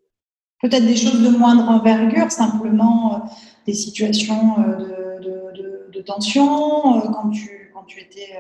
Peut-être 0.63 0.87
des 0.87 0.97
choses 0.97 1.23
de 1.23 1.29
moindre 1.29 1.69
envergure, 1.69 2.31
simplement 2.31 3.15
euh, 3.15 3.19
des 3.67 3.75
situations 3.75 4.59
euh, 4.59 5.19
de, 5.19 5.25
de, 5.25 5.63
de, 5.63 5.91
de 5.93 6.01
tension 6.03 7.01
quand 7.01 7.31
tu, 7.31 7.71
quand 7.75 7.85
tu 7.85 8.01
étais 8.01 8.39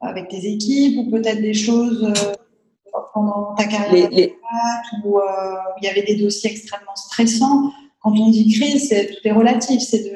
avec 0.00 0.28
tes 0.28 0.46
équipes, 0.46 0.98
ou 0.98 1.10
peut-être 1.10 1.40
des 1.40 1.54
choses 1.54 2.12
pendant 3.12 3.54
ta 3.54 3.64
carrière 3.64 4.10
les, 4.10 4.16
les... 4.16 4.36
où 5.04 5.20
il 5.80 5.84
y 5.84 5.88
avait 5.88 6.02
des 6.02 6.16
dossiers 6.16 6.50
extrêmement 6.50 6.94
stressants. 6.94 7.72
Quand 8.00 8.12
on 8.18 8.30
dit 8.30 8.52
crise, 8.52 8.88
c'est, 8.88 9.06
tout 9.06 9.20
est 9.24 9.32
relatif. 9.32 9.80
C'est 9.80 10.04
de, 10.04 10.13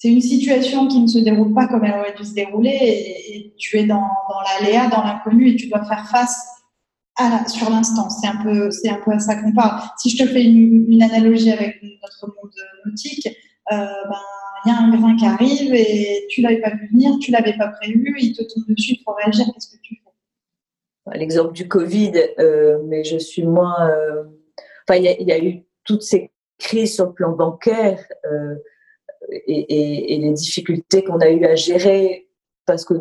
c'est 0.00 0.08
une 0.08 0.22
situation 0.22 0.88
qui 0.88 0.98
ne 0.98 1.06
se 1.06 1.18
déroule 1.18 1.52
pas 1.52 1.68
comme 1.68 1.84
elle 1.84 2.00
aurait 2.00 2.14
dû 2.14 2.24
se 2.24 2.32
dérouler 2.32 2.70
et, 3.28 3.54
tu 3.58 3.76
es 3.76 3.84
dans, 3.84 4.08
l'aléa, 4.58 4.88
dans 4.88 5.04
l'inconnu 5.04 5.50
et 5.50 5.56
tu 5.56 5.68
dois 5.68 5.84
faire 5.84 6.08
face 6.08 6.42
à 7.16 7.28
la, 7.28 7.46
sur 7.46 7.68
l'instant. 7.68 8.08
C'est 8.08 8.26
un 8.26 8.42
peu, 8.42 8.70
un 8.88 9.00
peu 9.04 9.12
à 9.12 9.18
ça 9.18 9.36
qu'on 9.36 9.52
parle. 9.52 9.82
Si 9.98 10.08
je 10.08 10.24
te 10.24 10.26
fais 10.26 10.42
une, 10.42 11.02
analogie 11.02 11.52
avec 11.52 11.82
notre 11.82 12.28
monde 12.28 12.50
nautique, 12.86 13.26
euh, 13.72 13.76
ben 13.76 14.16
il 14.64 14.68
y 14.70 14.72
a 14.72 14.78
un 14.78 14.90
grain 14.90 15.16
qui 15.16 15.26
arrive 15.26 15.74
et 15.74 16.26
tu 16.30 16.40
l'avais 16.40 16.62
pas 16.62 16.70
vu 16.70 16.88
venir, 16.90 17.18
tu 17.20 17.30
l'avais 17.30 17.56
pas 17.58 17.68
prévu, 17.68 18.16
il 18.18 18.34
te 18.34 18.42
tombe 18.42 18.64
dessus, 18.68 18.96
faut 19.04 19.12
réagir. 19.12 19.44
Qu'est-ce 19.52 19.68
que 19.68 19.82
tu 19.82 19.96
fais? 19.96 21.18
L'exemple 21.18 21.52
du 21.52 21.68
Covid, 21.68 22.12
euh, 22.38 22.78
mais 22.86 23.04
je 23.04 23.18
suis 23.18 23.44
moins. 23.44 23.86
Euh, 23.90 24.24
enfin, 24.88 24.98
il 24.98 25.04
y, 25.04 25.24
y, 25.24 25.32
a 25.32 25.38
eu 25.38 25.62
toutes 25.84 26.02
ces 26.02 26.30
crises 26.58 26.94
sur 26.94 27.06
le 27.06 27.12
plan 27.12 27.32
bancaire. 27.32 28.02
Et, 29.46 30.18
les 30.18 30.32
difficultés 30.32 31.04
qu'on 31.04 31.20
a 31.20 31.30
eu 31.30 31.44
à 31.44 31.54
gérer 31.54 32.28
parce 32.66 32.84
que 32.84 32.94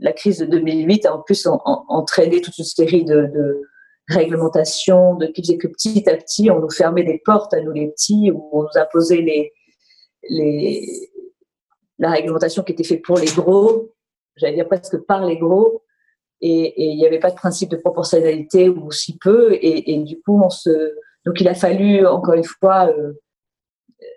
la 0.00 0.12
crise 0.12 0.38
de 0.38 0.46
2008 0.46 1.06
a 1.06 1.16
en 1.16 1.22
plus 1.22 1.46
en, 1.46 1.60
en, 1.64 1.84
entraîné 1.88 2.40
toute 2.40 2.58
une 2.58 2.64
série 2.64 3.04
de, 3.04 3.62
réglementations 4.08 5.14
de, 5.14 5.26
qui 5.26 5.42
faisait 5.42 5.58
que 5.58 5.68
petit 5.68 6.08
à 6.08 6.16
petit, 6.16 6.50
on 6.50 6.60
nous 6.60 6.70
fermait 6.70 7.04
des 7.04 7.20
portes 7.24 7.54
à 7.54 7.60
nous 7.60 7.72
les 7.72 7.88
petits, 7.88 8.30
où 8.32 8.48
on 8.52 8.62
nous 8.62 8.68
imposait 8.74 9.52
la 11.98 12.10
réglementation 12.10 12.62
qui 12.62 12.72
était 12.72 12.84
faite 12.84 13.02
pour 13.02 13.18
les 13.18 13.26
gros, 13.26 13.92
j'allais 14.36 14.54
dire 14.54 14.66
presque 14.66 14.98
par 14.98 15.24
les 15.24 15.38
gros, 15.38 15.82
et, 16.40 16.90
il 16.90 16.96
n'y 16.96 17.06
avait 17.06 17.20
pas 17.20 17.30
de 17.30 17.36
principe 17.36 17.70
de 17.70 17.76
proportionnalité 17.76 18.68
ou 18.68 18.90
si 18.90 19.16
peu, 19.18 19.52
et, 19.52 19.92
et, 19.92 19.98
du 19.98 20.20
coup, 20.20 20.40
on 20.42 20.50
se, 20.50 20.94
donc 21.24 21.40
il 21.40 21.48
a 21.48 21.54
fallu 21.54 22.04
encore 22.04 22.34
une 22.34 22.44
fois 22.44 22.88
euh, 22.88 23.12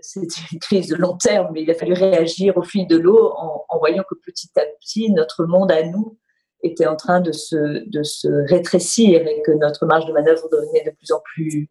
c'est 0.01 0.21
une 0.51 0.59
crise 0.59 0.87
de 0.87 0.95
long 0.95 1.17
terme, 1.17 1.49
mais 1.53 1.63
il 1.63 1.71
a 1.71 1.73
fallu 1.73 1.93
réagir 1.93 2.57
au 2.57 2.63
fil 2.63 2.87
de 2.87 2.97
l'eau 2.97 3.33
en, 3.35 3.77
voyant 3.79 4.03
que 4.09 4.15
petit 4.25 4.49
à 4.57 4.63
petit, 4.79 5.11
notre 5.11 5.45
monde 5.45 5.71
à 5.71 5.83
nous 5.83 6.17
était 6.63 6.87
en 6.87 6.95
train 6.95 7.21
de 7.21 7.31
se, 7.31 7.87
de 7.87 8.03
se 8.03 8.27
rétrécir 8.49 9.27
et 9.27 9.41
que 9.43 9.51
notre 9.51 9.85
marge 9.85 10.05
de 10.05 10.13
manœuvre 10.13 10.49
devenait 10.49 10.83
de 10.83 10.91
plus 10.91 11.11
en 11.11 11.21
plus 11.23 11.69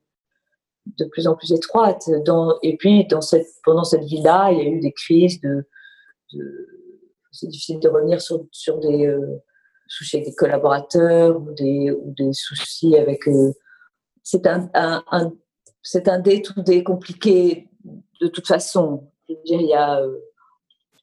de 0.98 1.06
plus 1.06 1.26
en 1.26 1.34
plus 1.34 1.52
étroite. 1.52 2.02
Dans, 2.26 2.58
et 2.62 2.76
puis, 2.76 3.06
dans 3.06 3.22
cette, 3.22 3.46
pendant 3.64 3.84
cette 3.84 4.04
vie-là, 4.04 4.52
il 4.52 4.58
y 4.58 4.60
a 4.60 4.68
eu 4.68 4.80
des 4.80 4.92
crises 4.92 5.40
de. 5.40 5.66
c'est 7.32 7.46
difficile 7.48 7.80
de 7.80 7.88
revenir 7.88 8.20
sur, 8.20 8.44
sur 8.50 8.78
des 8.80 9.06
euh, 9.06 9.42
soucis 9.88 10.16
avec 10.16 10.28
des 10.28 10.34
collaborateurs 10.34 11.40
ou 11.40 11.52
des, 11.52 11.90
ou 11.90 12.12
des 12.16 12.32
soucis 12.32 12.96
avec. 12.96 13.26
Euh, 13.28 13.52
c'est 14.22 14.46
un, 14.46 14.70
un, 14.74 15.32
c'est 15.82 16.08
un 16.08 16.18
dé 16.18 16.42
tout 16.42 16.62
dé 16.62 16.84
compliqué 16.84 17.68
de 18.20 18.28
toute 18.28 18.46
façon. 18.46 19.08
Je 19.28 19.34
veux 19.34 19.42
dire, 19.44 19.60
il 19.60 19.68
y 19.68 19.74
a. 19.74 20.00
Euh, 20.00 20.18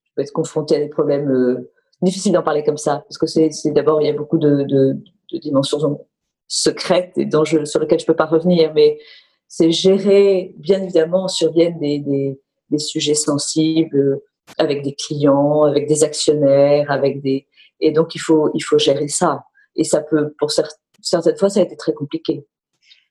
tu 0.05 0.11
peux 0.15 0.21
être 0.21 0.31
confronté 0.31 0.75
à 0.75 0.79
des 0.79 0.89
problèmes. 0.89 1.65
difficiles 2.01 2.33
d'en 2.33 2.43
parler 2.43 2.63
comme 2.63 2.77
ça, 2.77 3.03
parce 3.07 3.17
que 3.17 3.27
c'est, 3.27 3.49
d'abord, 3.71 4.01
il 4.01 4.07
y 4.07 4.09
a 4.09 4.13
beaucoup 4.13 4.37
de, 4.37 4.63
de, 4.63 4.97
de 5.31 5.37
dimensions 5.37 6.05
secrètes 6.47 7.13
et 7.15 7.25
dont 7.25 7.45
je, 7.45 7.63
sur 7.63 7.79
lesquelles 7.79 7.99
je 7.99 8.03
ne 8.03 8.07
peux 8.07 8.15
pas 8.15 8.25
revenir, 8.25 8.73
mais 8.73 8.99
c'est 9.47 9.71
gérer, 9.71 10.53
bien 10.57 10.81
évidemment, 10.81 11.27
surviennent 11.27 11.79
des, 11.79 11.99
des, 11.99 12.39
des, 12.69 12.79
sujets 12.79 13.13
sensibles 13.15 14.19
avec 14.57 14.83
des 14.83 14.93
clients, 14.93 15.63
avec 15.63 15.87
des 15.87 16.03
actionnaires, 16.03 16.91
avec 16.91 17.21
des 17.21 17.47
et 17.79 17.91
donc 17.91 18.15
il 18.15 18.19
faut 18.19 18.51
il 18.53 18.61
faut 18.61 18.77
gérer 18.77 19.07
ça. 19.07 19.43
Et 19.75 19.83
ça 19.83 20.01
peut, 20.01 20.33
pour 20.39 20.51
certaines 20.51 21.37
fois, 21.37 21.49
ça 21.49 21.61
a 21.61 21.63
été 21.63 21.77
très 21.77 21.93
compliqué. 21.93 22.45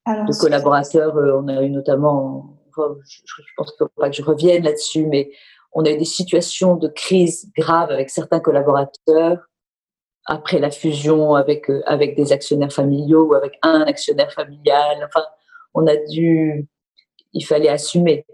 Alors, 0.05 0.27
de 0.27 0.39
collaborateurs, 0.39 1.17
euh, 1.17 1.41
on 1.43 1.49
a 1.49 1.63
eu 1.63 1.71
notamment, 1.71 2.57
je, 3.09 3.43
pense 3.57 3.73
qu'il 3.73 3.87
pas 3.97 4.11
que 4.11 4.17
je 4.17 4.23
revienne 4.23 4.65
là-dessus, 4.65 5.07
mais 5.07 5.31
on 5.73 5.85
a 5.85 5.91
eu 5.91 5.99
des 5.99 6.05
situations 6.05 6.77
de 6.77 6.89
crise 6.89 7.51
grave 7.57 7.91
avec 7.91 8.11
certains 8.11 8.41
collaborateurs 8.41 9.39
après 10.27 10.59
la 10.59 10.71
fusion 10.71 11.35
avec, 11.35 11.71
euh, 11.71 11.83
avec 11.87 12.17
des 12.17 12.33
actionnaires 12.33 12.73
familiaux 12.73 13.27
ou 13.27 13.35
avec 13.35 13.59
un 13.63 13.83
actionnaire 13.83 14.33
familial. 14.33 15.05
Enfin, 15.07 15.25
on 15.75 15.87
a 15.87 15.97
dû, 15.97 16.67
il 17.33 17.45
fallait 17.45 17.69
assumer. 17.69 18.25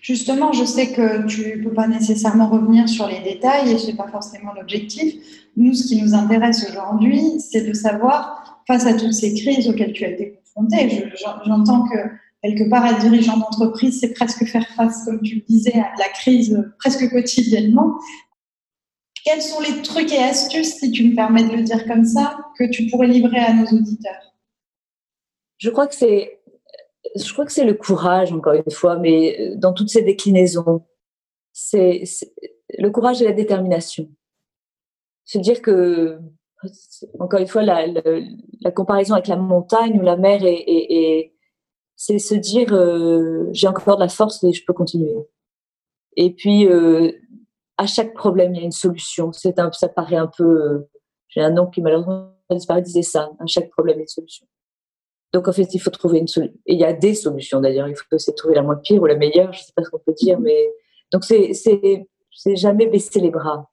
Justement, 0.00 0.52
je 0.52 0.64
sais 0.64 0.92
que 0.92 1.26
tu 1.26 1.58
ne 1.58 1.64
peux 1.64 1.74
pas 1.74 1.88
nécessairement 1.88 2.48
revenir 2.48 2.88
sur 2.88 3.08
les 3.08 3.20
détails 3.20 3.72
et 3.72 3.78
ce 3.78 3.88
n'est 3.88 3.96
pas 3.96 4.06
forcément 4.08 4.52
l'objectif. 4.54 5.14
Nous, 5.56 5.74
ce 5.74 5.88
qui 5.88 6.00
nous 6.00 6.14
intéresse 6.14 6.68
aujourd'hui, 6.70 7.40
c'est 7.40 7.66
de 7.66 7.72
savoir, 7.72 8.62
face 8.66 8.86
à 8.86 8.94
toutes 8.94 9.12
ces 9.12 9.34
crises 9.34 9.68
auxquelles 9.68 9.92
tu 9.92 10.04
as 10.04 10.10
été 10.10 10.34
confronté, 10.34 11.10
j'entends 11.44 11.88
que 11.88 11.98
quelque 12.46 12.68
part, 12.70 12.86
être 12.86 13.00
dirigeant 13.00 13.36
d'entreprise, 13.36 14.00
c'est 14.00 14.12
presque 14.12 14.44
faire 14.46 14.66
face, 14.68 15.04
comme 15.04 15.20
tu 15.22 15.36
le 15.36 15.40
disais, 15.42 15.74
à 15.74 15.92
la 15.98 16.08
crise 16.08 16.64
presque 16.78 17.10
quotidiennement. 17.10 17.98
Quels 19.24 19.42
sont 19.42 19.60
les 19.60 19.82
trucs 19.82 20.12
et 20.12 20.18
astuces, 20.18 20.76
si 20.78 20.90
tu 20.92 21.08
me 21.08 21.16
permets 21.16 21.44
de 21.44 21.56
le 21.56 21.62
dire 21.62 21.86
comme 21.86 22.04
ça, 22.04 22.38
que 22.58 22.70
tu 22.70 22.86
pourrais 22.86 23.08
livrer 23.08 23.38
à 23.40 23.52
nos 23.52 23.66
auditeurs? 23.66 24.34
Je 25.58 25.70
crois 25.70 25.86
que 25.86 25.94
c'est, 25.94 26.40
je 27.16 27.32
crois 27.32 27.44
que 27.44 27.52
c'est 27.52 27.64
le 27.64 27.74
courage 27.74 28.32
encore 28.32 28.54
une 28.54 28.70
fois, 28.70 28.96
mais 28.98 29.36
euh, 29.40 29.56
dans 29.56 29.72
toutes 29.72 29.88
ces 29.88 30.02
déclinaisons, 30.02 30.84
c'est, 31.52 32.04
le 32.78 32.90
courage 32.90 33.22
et 33.22 33.24
la 33.24 33.32
détermination. 33.32 34.08
Se 35.24 35.38
dire 35.38 35.62
que, 35.62 36.20
encore 37.18 37.40
une 37.40 37.46
fois, 37.46 37.62
la, 37.62 38.70
comparaison 38.72 39.14
avec 39.14 39.26
la 39.26 39.36
montagne 39.36 39.98
ou 39.98 40.02
la 40.02 40.16
mer 40.16 40.42
est, 40.44 41.35
c'est 41.96 42.18
se 42.18 42.34
dire 42.34 42.72
euh, 42.72 43.48
j'ai 43.52 43.66
encore 43.66 43.96
de 43.96 44.02
la 44.02 44.08
force 44.08 44.44
et 44.44 44.52
je 44.52 44.64
peux 44.64 44.74
continuer. 44.74 45.14
Et 46.16 46.32
puis 46.32 46.66
euh, 46.66 47.12
à 47.78 47.86
chaque 47.86 48.14
problème 48.14 48.54
il 48.54 48.58
y 48.58 48.62
a 48.62 48.64
une 48.64 48.72
solution. 48.72 49.32
C'est 49.32 49.58
un, 49.58 49.72
ça 49.72 49.88
paraît 49.88 50.16
un 50.16 50.28
peu. 50.28 50.86
j'ai 51.28 51.40
un 51.40 51.50
nom 51.50 51.66
qui 51.66 51.80
malheureusement 51.80 52.32
a 52.50 52.54
disparu 52.54 52.82
disait 52.82 53.02
ça. 53.02 53.30
À 53.40 53.46
chaque 53.46 53.70
problème 53.70 53.96
il 53.96 53.98
y 53.98 54.02
a 54.02 54.04
une 54.04 54.08
solution. 54.08 54.46
Donc 55.32 55.48
en 55.48 55.52
fait, 55.52 55.74
il 55.74 55.78
faut 55.80 55.90
trouver 55.90 56.18
une 56.18 56.28
solution. 56.28 56.56
Et 56.66 56.74
il 56.74 56.80
y 56.80 56.84
a 56.84 56.92
des 56.92 57.14
solutions 57.14 57.60
d'ailleurs. 57.60 57.88
Il 57.88 57.96
faut 57.96 58.04
essayer 58.12 58.32
de 58.32 58.36
trouver 58.36 58.54
la 58.54 58.62
moins 58.62 58.76
pire 58.76 59.02
ou 59.02 59.06
la 59.06 59.16
meilleure. 59.16 59.52
Je 59.52 59.60
ne 59.60 59.64
sais 59.64 59.72
pas 59.74 59.82
ce 59.82 59.90
qu'on 59.90 59.98
peut 59.98 60.14
dire, 60.14 60.38
mais 60.40 60.70
donc 61.12 61.24
c'est 61.24 61.52
c'est 61.52 62.56
jamais 62.56 62.86
baisser 62.86 63.20
les 63.20 63.30
bras. 63.30 63.70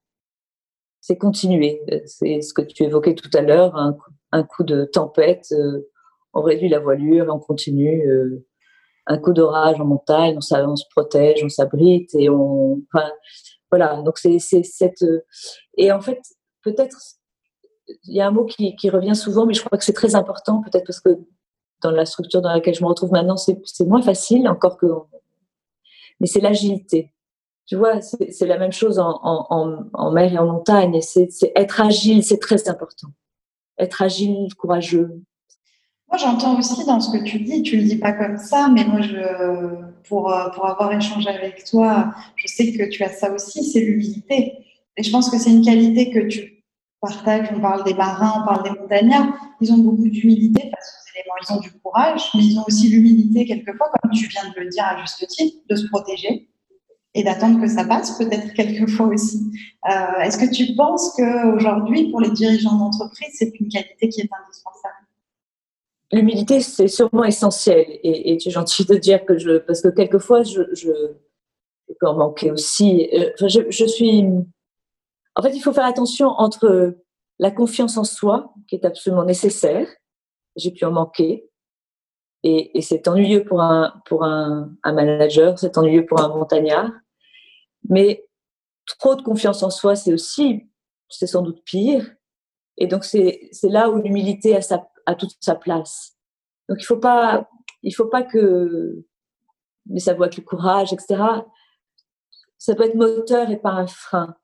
C'est 1.01 1.17
continuer. 1.17 1.81
C'est 2.05 2.41
ce 2.41 2.53
que 2.53 2.61
tu 2.61 2.83
évoquais 2.83 3.15
tout 3.15 3.29
à 3.33 3.41
l'heure. 3.41 3.75
Un, 3.75 3.97
un, 4.31 4.43
coup 4.43 4.63
de 4.63 4.85
tempête, 4.85 5.47
euh, 5.51 5.89
on 6.33 6.41
réduit 6.41 6.69
la 6.69 6.79
voilure, 6.79 7.27
on 7.29 7.39
continue. 7.39 8.07
Euh, 8.09 8.45
un 9.05 9.17
coup 9.17 9.33
d'orage 9.33 9.81
en 9.81 9.85
montagne, 9.85 10.37
on, 10.37 10.41
se 10.75 10.85
protège, 10.91 11.43
on 11.43 11.49
s'abrite 11.49 12.15
et 12.15 12.29
on. 12.29 12.81
Voilà. 13.69 14.01
Donc 14.01 14.17
c'est 14.17 14.39
cette. 14.39 15.03
Et 15.77 15.91
en 15.91 15.99
fait, 15.99 16.21
peut-être 16.63 16.97
il 18.05 18.15
y 18.15 18.21
a 18.21 18.27
un 18.27 18.31
mot 18.31 18.45
qui, 18.45 18.75
qui, 18.75 18.89
revient 18.89 19.15
souvent, 19.15 19.45
mais 19.45 19.53
je 19.53 19.63
crois 19.63 19.77
que 19.77 19.83
c'est 19.83 19.93
très 19.93 20.15
important, 20.15 20.61
peut-être 20.61 20.85
parce 20.85 21.01
que 21.01 21.09
dans 21.81 21.91
la 21.91 22.05
structure 22.05 22.41
dans 22.41 22.53
laquelle 22.53 22.73
je 22.73 22.81
me 22.81 22.87
retrouve 22.87 23.11
maintenant, 23.11 23.37
c'est 23.37 23.59
moins 23.85 24.01
facile, 24.01 24.47
encore 24.47 24.77
que. 24.77 24.87
Mais 26.19 26.27
c'est 26.27 26.39
l'agilité. 26.39 27.11
Tu 27.65 27.75
vois, 27.75 28.01
c'est 28.01 28.45
la 28.45 28.57
même 28.57 28.71
chose 28.71 28.99
en, 28.99 29.19
en, 29.23 29.89
en, 29.93 30.11
mer 30.11 30.33
et 30.33 30.37
en 30.37 30.45
montagne. 30.45 30.99
C'est 31.01 31.29
être 31.55 31.81
agile, 31.81 32.23
c'est 32.23 32.39
très 32.39 32.69
important. 32.69 33.07
Être 33.77 34.01
agile, 34.01 34.53
courageux. 34.57 35.21
Moi, 36.13 36.19
j'entends 36.19 36.59
aussi 36.59 36.85
dans 36.85 36.99
ce 36.99 37.17
que 37.17 37.23
tu 37.23 37.39
dis, 37.39 37.63
tu 37.63 37.75
le 37.75 37.85
dis 37.85 37.95
pas 37.95 38.11
comme 38.11 38.37
ça, 38.37 38.69
mais 38.71 38.83
moi, 38.83 39.01
je, 39.01 39.17
pour, 40.07 40.31
pour 40.53 40.67
avoir 40.67 40.93
échangé 40.93 41.27
avec 41.27 41.65
toi, 41.65 42.13
je 42.35 42.45
sais 42.45 42.71
que 42.71 42.87
tu 42.87 43.03
as 43.03 43.09
ça 43.09 43.33
aussi, 43.33 43.63
c'est 43.63 43.79
l'humilité. 43.79 44.53
Et 44.95 45.01
je 45.01 45.11
pense 45.11 45.31
que 45.31 45.39
c'est 45.39 45.49
une 45.49 45.65
qualité 45.65 46.11
que 46.11 46.19
tu 46.27 46.63
partages. 47.01 47.47
On 47.55 47.59
parle 47.59 47.83
des 47.83 47.95
marins, 47.95 48.43
on 48.43 48.45
parle 48.45 48.61
des 48.61 48.79
montagnards. 48.79 49.33
Ils 49.59 49.73
ont 49.73 49.79
beaucoup 49.79 50.07
d'humilité 50.07 50.69
parce 50.69 50.87
que 50.87 51.19
ils 51.49 51.51
ont 51.51 51.59
du 51.59 51.71
courage, 51.71 52.21
mais 52.35 52.43
ils 52.43 52.59
ont 52.59 52.63
aussi 52.67 52.89
l'humilité 52.89 53.45
quelquefois, 53.45 53.89
comme 53.99 54.11
tu 54.11 54.27
viens 54.27 54.47
de 54.55 54.59
le 54.59 54.69
dire 54.69 54.85
à 54.85 55.01
juste 55.01 55.25
titre, 55.27 55.57
de 55.67 55.75
se 55.75 55.87
protéger 55.87 56.47
et 57.15 57.23
d'attendre 57.23 57.59
que 57.59 57.67
ça 57.67 57.85
passe, 57.85 58.19
peut-être 58.19 58.53
quelquefois 58.53 59.07
aussi. 59.07 59.51
Euh, 59.89 60.19
est-ce 60.21 60.37
que 60.37 60.53
tu 60.53 60.75
penses 60.75 61.11
qu'aujourd'hui, 61.15 62.11
pour 62.11 62.21
les 62.21 62.29
dirigeants 62.29 62.77
d'entreprise, 62.77 63.33
c'est 63.33 63.51
une 63.59 63.69
qualité 63.69 64.09
qui 64.09 64.21
est 64.21 64.29
indispensable? 64.31 64.82
L'humilité, 66.13 66.61
c'est 66.61 66.87
sûrement 66.87 67.23
essentiel. 67.23 67.85
Et, 68.03 68.37
tu 68.37 68.49
es 68.49 68.51
gentil 68.51 68.85
de 68.85 68.95
dire 68.95 69.25
que 69.25 69.37
je. 69.37 69.57
Parce 69.57 69.81
que 69.81 69.87
quelquefois, 69.87 70.43
je, 70.43 70.61
peux 71.99 72.07
en 72.07 72.15
manquer 72.15 72.51
aussi. 72.51 73.09
Euh, 73.13 73.31
je, 73.47 73.61
je 73.69 73.85
suis. 73.85 74.23
En 75.35 75.41
fait, 75.41 75.55
il 75.55 75.59
faut 75.59 75.73
faire 75.73 75.85
attention 75.85 76.27
entre 76.27 76.95
la 77.39 77.49
confiance 77.49 77.97
en 77.97 78.03
soi, 78.03 78.53
qui 78.67 78.75
est 78.75 78.85
absolument 78.85 79.23
nécessaire, 79.25 79.87
j'ai 80.55 80.69
pu 80.69 80.85
en 80.85 80.91
manquer. 80.91 81.49
Et, 82.43 82.77
et 82.77 82.81
c'est 82.81 83.07
ennuyeux 83.07 83.43
pour 83.43 83.61
un, 83.61 84.01
pour 84.05 84.23
un 84.23 84.69
manager, 84.85 85.57
c'est 85.57 85.77
ennuyeux 85.79 86.05
pour 86.05 86.21
un 86.21 86.27
montagnard. 86.27 86.91
Mais 87.89 88.27
trop 88.85 89.15
de 89.15 89.23
confiance 89.23 89.63
en 89.63 89.71
soi, 89.71 89.95
c'est 89.95 90.13
aussi, 90.13 90.69
c'est 91.09 91.27
sans 91.27 91.41
doute 91.41 91.63
pire. 91.65 92.05
Et 92.77 92.87
donc, 92.87 93.03
c'est 93.03 93.49
là 93.63 93.89
où 93.89 94.01
l'humilité 94.01 94.55
a, 94.55 94.61
sa, 94.61 94.87
a 95.05 95.15
toute 95.15 95.35
sa 95.39 95.55
place. 95.55 96.13
Donc, 96.69 96.79
il 96.81 96.85
faut 96.85 96.97
pas, 96.97 97.49
il 97.81 97.93
faut 97.93 98.07
pas 98.07 98.23
que, 98.23 99.05
mais 99.87 99.99
ça 99.99 100.13
voit 100.13 100.27
avec 100.27 100.37
le 100.37 100.43
courage, 100.43 100.93
etc. 100.93 101.21
Ça 102.57 102.75
peut 102.75 102.83
être 102.83 102.95
moteur 102.95 103.49
et 103.49 103.57
pas 103.57 103.71
un 103.71 103.87
frein. 103.87 104.35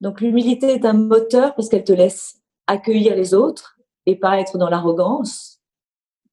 Donc, 0.00 0.20
l'humilité 0.20 0.72
est 0.72 0.84
un 0.84 0.92
moteur 0.92 1.54
parce 1.54 1.68
qu'elle 1.68 1.84
te 1.84 1.92
laisse 1.92 2.40
accueillir 2.66 3.14
les 3.14 3.34
autres 3.34 3.78
et 4.06 4.16
pas 4.16 4.40
être 4.40 4.58
dans 4.58 4.68
l'arrogance. 4.68 5.60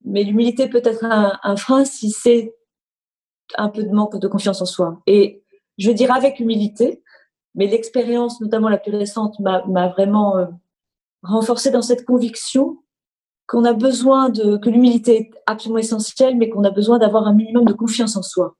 Mais 0.03 0.23
l'humilité 0.23 0.67
peut 0.67 0.81
être 0.83 1.05
un, 1.05 1.55
frein 1.55 1.85
si 1.85 2.09
c'est 2.09 2.55
un 3.55 3.69
peu 3.69 3.83
de 3.83 3.91
manque 3.91 4.17
de 4.17 4.27
confiance 4.27 4.61
en 4.61 4.65
soi. 4.65 5.01
Et 5.05 5.43
je 5.77 5.89
veux 5.89 5.93
dire 5.93 6.11
avec 6.11 6.39
humilité, 6.39 7.03
mais 7.53 7.67
l'expérience, 7.67 8.41
notamment 8.41 8.69
la 8.69 8.77
plus 8.77 8.95
récente, 8.95 9.39
m'a 9.39 9.87
vraiment 9.89 10.37
euh, 10.37 10.47
renforcé 11.21 11.69
dans 11.69 11.81
cette 11.81 12.05
conviction 12.05 12.80
qu'on 13.51 13.65
a 13.65 13.73
besoin 13.73 14.29
de, 14.29 14.55
que 14.55 14.69
l'humilité 14.69 15.17
est 15.17 15.31
absolument 15.45 15.79
essentielle, 15.79 16.37
mais 16.37 16.49
qu'on 16.49 16.63
a 16.63 16.71
besoin 16.71 16.99
d'avoir 16.99 17.27
un 17.27 17.33
minimum 17.33 17.65
de 17.65 17.73
confiance 17.73 18.15
en 18.15 18.21
soi. 18.21 18.55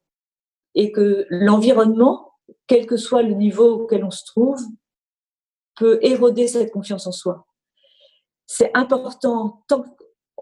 Et 0.76 0.92
que 0.92 1.26
l'environnement, 1.30 2.34
quel 2.68 2.86
que 2.86 2.98
soit 2.98 3.24
le 3.24 3.34
niveau 3.34 3.84
auquel 3.84 4.04
on 4.04 4.12
se 4.12 4.26
trouve, 4.26 4.60
peut 5.78 5.98
éroder 6.02 6.48
cette 6.48 6.72
confiance 6.72 7.08
en 7.08 7.14
soi 7.14 7.48
c'est 8.54 8.72
important 8.74 9.64
tant 9.70 9.84
que 9.84 9.88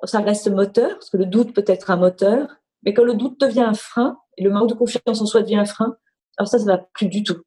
ça 0.06 0.20
reste 0.22 0.50
moteur, 0.50 0.94
parce 0.94 1.12
que 1.12 1.18
le 1.18 1.28
doute 1.28 1.54
peut 1.54 1.64
être 1.68 1.92
un 1.92 1.96
moteur, 1.96 2.48
mais 2.82 2.96
quand 2.96 3.04
le 3.04 3.14
doute 3.14 3.40
devient 3.40 3.62
un 3.62 3.76
frein, 3.76 4.18
et 4.36 4.44
le 4.44 4.50
manque 4.50 4.68
de 4.68 4.74
confiance 4.74 5.22
en 5.22 5.28
soi 5.28 5.44
devient 5.44 5.58
un 5.58 5.66
frein, 5.66 5.96
alors 6.38 6.48
ça, 6.48 6.58
ça 6.58 6.66
va 6.66 6.80
plus 6.96 7.08
du 7.08 7.22
tout. 7.22 7.40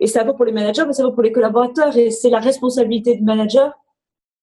Et 0.00 0.08
ça 0.08 0.24
vaut 0.24 0.34
pour 0.34 0.44
les 0.44 0.50
managers, 0.50 0.84
mais 0.86 0.92
ça 0.92 1.04
vaut 1.04 1.12
pour 1.12 1.22
les 1.22 1.30
collaborateurs, 1.30 1.96
et 1.96 2.10
c'est 2.10 2.30
la 2.30 2.40
responsabilité 2.40 3.14
du 3.14 3.22
manager 3.22 3.72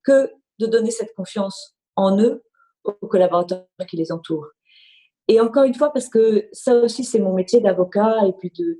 que 0.05 0.31
de 0.59 0.65
donner 0.67 0.91
cette 0.91 1.13
confiance 1.13 1.74
en 1.95 2.19
eux 2.19 2.43
aux 2.83 3.07
collaborateurs 3.07 3.65
qui 3.89 3.97
les 3.97 4.11
entourent. 4.11 4.47
Et 5.27 5.39
encore 5.39 5.63
une 5.63 5.73
fois, 5.73 5.91
parce 5.91 6.07
que 6.07 6.47
ça 6.51 6.75
aussi, 6.75 7.03
c'est 7.03 7.19
mon 7.19 7.33
métier 7.33 7.59
d'avocat, 7.59 8.27
et 8.27 8.33
puis 8.33 8.51
de, 8.51 8.79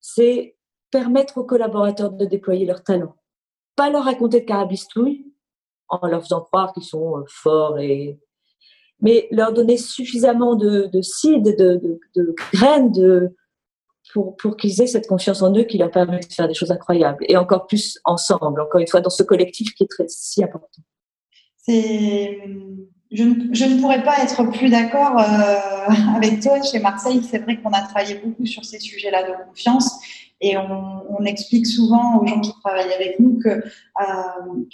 c'est 0.00 0.56
permettre 0.90 1.38
aux 1.38 1.44
collaborateurs 1.44 2.10
de 2.10 2.24
déployer 2.24 2.64
leur 2.64 2.82
talent. 2.82 3.14
Pas 3.76 3.90
leur 3.90 4.04
raconter 4.04 4.40
de 4.40 4.46
carabistouille, 4.46 5.32
en 5.88 6.06
leur 6.06 6.22
faisant 6.22 6.40
croire 6.40 6.72
qu'ils 6.72 6.84
sont 6.84 7.18
euh, 7.18 7.24
forts 7.28 7.78
et 7.78 8.18
mais 9.02 9.26
leur 9.32 9.52
donner 9.52 9.76
suffisamment 9.76 10.54
de, 10.54 10.88
de 10.92 11.00
de, 11.40 11.98
de, 12.14 12.34
graines 12.52 12.92
de, 12.92 13.34
pour, 14.12 14.36
pour 14.36 14.56
qu'ils 14.56 14.80
aient 14.80 14.86
cette 14.86 15.08
confiance 15.08 15.42
en 15.42 15.52
eux 15.56 15.64
qui 15.64 15.76
leur 15.76 15.90
permet 15.90 16.20
de 16.20 16.32
faire 16.32 16.46
des 16.46 16.54
choses 16.54 16.70
incroyables. 16.70 17.24
Et 17.28 17.36
encore 17.36 17.66
plus 17.66 17.98
ensemble, 18.04 18.60
encore 18.60 18.80
une 18.80 18.86
fois, 18.86 19.00
dans 19.00 19.10
ce 19.10 19.24
collectif 19.24 19.74
qui 19.74 19.82
est 19.82 19.88
très, 19.88 20.06
si 20.06 20.44
important. 20.44 20.82
C'est 21.62 22.38
je, 23.12 23.64
ne 23.64 23.80
pourrais 23.80 24.02
pas 24.02 24.22
être 24.22 24.42
plus 24.50 24.70
d'accord 24.70 25.18
euh, 25.18 25.92
avec 26.16 26.40
toi. 26.40 26.62
Chez 26.62 26.78
Marseille, 26.78 27.22
c'est 27.28 27.38
vrai 27.38 27.60
qu'on 27.60 27.70
a 27.70 27.82
travaillé 27.82 28.14
beaucoup 28.24 28.46
sur 28.46 28.64
ces 28.64 28.80
sujets-là 28.80 29.22
de 29.24 29.44
confiance 29.46 30.00
et 30.40 30.56
on, 30.56 31.24
explique 31.24 31.68
souvent 31.68 32.18
aux 32.18 32.26
gens 32.26 32.40
qui 32.40 32.50
travaillent 32.64 32.92
avec 32.92 33.20
nous 33.20 33.38
que 33.38 33.48
euh, 33.48 33.62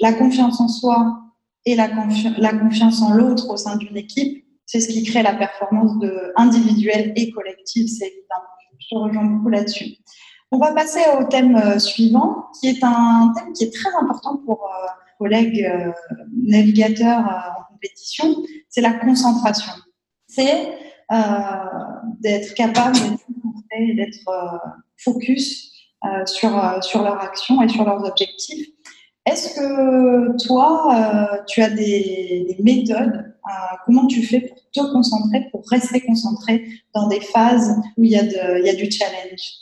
la 0.01 0.14
confiance 0.14 0.62
en 0.62 0.68
soi 0.68 1.20
et 1.66 1.74
la, 1.74 1.88
la 2.38 2.55
confiance 2.55 3.03
en 3.03 3.12
l'autre 3.12 3.51
au 3.51 3.59
sein 3.59 3.77
d'une 3.77 3.98
équipe, 3.98 4.46
c'est 4.64 4.81
ce 4.81 4.88
qui 4.88 5.03
crée 5.03 5.22
la 5.22 5.35
performance 5.35 5.98
de, 5.98 6.33
individuelle 6.37 7.12
et 7.16 7.31
collective, 7.33 7.87
c'est 7.87 8.07
évident. 8.07 8.42
Je 8.79 8.88
te 8.88 8.94
rejoins 8.94 9.24
beaucoup 9.24 9.51
là-dessus. 9.51 9.96
On 10.51 10.59
va 10.59 10.72
passer 10.72 11.01
au 11.20 11.24
thème 11.24 11.55
euh, 11.57 11.79
suivant, 11.79 12.46
qui 12.59 12.68
est 12.68 12.83
un 12.83 13.31
thème 13.37 13.53
qui 13.53 13.64
est 13.64 13.74
très 13.74 13.94
important 14.01 14.38
pour 14.46 14.70
collègues 15.18 15.64
euh, 15.64 15.92
navigateurs 16.33 17.26
euh, 17.26 17.61
en 17.61 17.72
compétition, 17.72 18.37
c'est 18.68 18.81
la 18.81 18.92
concentration. 18.92 19.72
C'est 20.26 20.68
euh, 21.12 21.16
d'être 22.20 22.54
capable 22.54 22.98
d'être 23.70 24.61
focus 24.96 25.72
sur, 26.24 26.83
sur 26.83 27.02
leur 27.02 27.20
action 27.20 27.62
et 27.62 27.68
sur 27.68 27.85
leurs 27.85 28.02
objectifs. 28.04 28.66
Est-ce 29.26 29.54
que 29.54 30.46
toi, 30.46 31.44
tu 31.46 31.62
as 31.62 31.70
des, 31.70 32.57
méthodes 32.61 33.35
Comment 33.85 34.07
tu 34.07 34.22
fais 34.22 34.40
pour 34.40 34.59
te 34.72 34.92
concentrer, 34.92 35.48
pour 35.52 35.64
rester 35.68 36.00
concentré 36.00 36.66
dans 36.94 37.09
des 37.09 37.20
phases 37.20 37.76
où 37.96 38.04
il 38.04 38.11
y 38.11 38.16
a, 38.16 38.24
de, 38.24 38.61
il 38.61 38.66
y 38.66 38.70
a 38.70 38.74
du 38.74 38.90
challenge? 38.90 39.52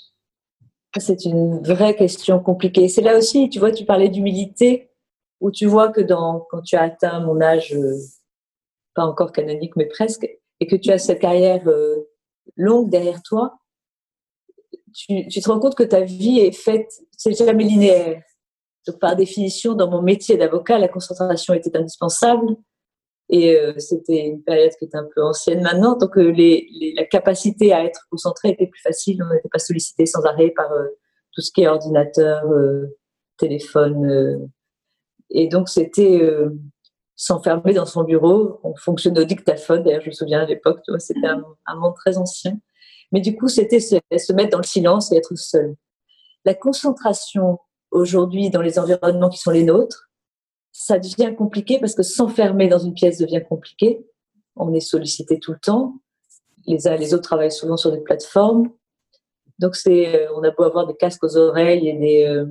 C'est 0.99 1.25
une 1.25 1.63
vraie 1.63 1.95
question 1.95 2.39
compliquée. 2.39 2.89
C'est 2.89 3.03
là 3.03 3.19
aussi, 3.19 3.51
tu 3.51 3.59
vois, 3.59 3.73
tu 3.73 3.85
parlais 3.85 4.09
d'humilité 4.09 4.89
où 5.41 5.51
tu 5.51 5.67
vois 5.67 5.91
que 5.91 6.01
quand 6.01 6.63
tu 6.63 6.77
as 6.77 6.83
atteint 6.83 7.21
mon 7.21 7.41
âge, 7.41 7.75
euh, 7.75 7.95
pas 8.95 9.05
encore 9.05 9.33
canonique, 9.33 9.77
mais 9.77 9.87
presque, 9.87 10.27
et 10.61 10.67
que 10.67 10.77
tu 10.77 10.91
as 10.91 10.99
cette 10.99 11.21
carrière 11.21 11.67
euh, 11.69 12.09
longue 12.57 12.91
derrière 12.91 13.23
toi, 13.23 13.59
tu, 14.95 15.29
te 15.29 15.51
rends 15.51 15.61
compte 15.61 15.75
que 15.75 15.83
ta 15.83 16.01
vie 16.01 16.41
est 16.41 16.57
faite, 16.57 16.91
c'est 17.17 17.35
jamais 17.35 17.65
linéaire. 17.65 18.23
Donc, 18.87 18.99
par 18.99 19.15
définition, 19.15 19.75
dans 19.75 19.91
mon 19.91 20.01
métier 20.01 20.39
d'avocat, 20.39 20.79
la 20.79 20.89
concentration 20.89 21.53
était 21.53 21.77
indispensable. 21.77 22.57
Et 23.29 23.57
euh, 23.57 23.75
c'était 23.79 24.25
une 24.25 24.43
période 24.43 24.71
qui 24.79 24.87
était 24.87 24.97
un 24.97 25.09
peu 25.15 25.23
ancienne 25.23 25.61
maintenant, 25.61 25.99
donc 25.99 26.15
les, 26.15 26.95
la 26.97 27.05
capacité 27.05 27.73
à 27.73 27.85
être 27.85 28.07
concentré 28.09 28.51
était 28.51 28.69
plus 28.69 28.81
facile. 28.81 29.21
On 29.23 29.35
n'était 29.35 29.49
pas 29.49 29.59
sollicité 29.59 30.07
sans 30.07 30.25
arrêt 30.25 30.51
par 30.51 30.71
tout 31.33 31.41
ce 31.41 31.51
qui 31.51 31.63
est 31.63 31.67
ordinateur, 31.67 32.45
téléphone, 33.37 34.49
et 35.31 35.49
donc, 35.49 35.69
c'était 35.69 36.21
euh, 36.23 36.51
s'enfermer 37.17 37.73
dans 37.73 37.87
son 37.87 38.05
bureau. 38.05 38.61
On 38.63 38.75
fonctionnait 38.77 39.21
au 39.21 39.25
dictaphone. 39.25 39.83
D'ailleurs, 39.83 40.03
je 40.03 40.09
me 40.09 40.13
souviens 40.13 40.43
à 40.43 40.47
l'époque, 40.47 40.81
c'était 40.99 41.27
un, 41.27 41.75
monde 41.77 41.95
très 41.95 42.19
ancien. 42.19 42.59
Mais 43.13 43.21
du 43.21 43.37
coup, 43.37 43.49
c'était 43.49 43.81
se, 43.81 43.97
se, 44.17 44.33
mettre 44.33 44.51
dans 44.51 44.59
le 44.59 44.65
silence 44.65 45.13
et 45.13 45.17
être 45.17 45.35
seul. 45.37 45.77
La 46.45 46.55
concentration 46.55 47.59
aujourd'hui 47.91 48.51
dans 48.51 48.63
les 48.63 48.79
environnements 48.79 49.29
qui 49.29 49.39
sont 49.39 49.53
les 49.53 49.65
nôtres, 49.65 50.11
ça 50.73 50.99
devient 50.99 51.35
compliqué 51.35 51.79
parce 51.79 51.95
que 51.95 52.03
s'enfermer 52.03 52.69
dans 52.69 52.79
une 52.79 52.95
pièce 52.95 53.19
devient 53.19 53.43
compliqué. 53.49 54.05
On 54.57 54.75
est 54.75 54.81
sollicité 54.81 55.39
tout 55.41 55.53
le 55.53 55.59
temps. 55.59 55.95
Les 56.67 56.87
uns 56.89 56.95
et 56.95 56.99
les 56.99 57.15
autres 57.15 57.23
travaillent 57.23 57.53
souvent 57.53 57.77
sur 57.77 57.93
des 57.93 58.01
plateformes. 58.01 58.71
Donc, 59.59 59.75
c'est, 59.77 60.15
euh, 60.15 60.33
on 60.35 60.43
a 60.43 60.51
beau 60.51 60.65
avoir 60.65 60.87
des 60.87 60.97
casques 60.97 61.25
aux 61.25 61.37
oreilles 61.37 61.89
et 61.89 61.95
des, 61.95 62.27
euh, 62.27 62.47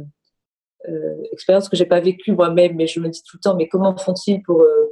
expérience 1.32 1.70
que 1.70 1.76
j'ai 1.76 1.86
pas 1.86 2.00
vécue 2.00 2.32
moi-même, 2.32 2.76
mais 2.76 2.88
je 2.88 3.00
me 3.00 3.10
dis 3.10 3.22
tout 3.24 3.38
le 3.38 3.42
temps, 3.42 3.56
mais 3.56 3.68
comment 3.68 3.96
font-ils 3.98 4.42
pour 4.44 4.62
euh, 4.62 4.92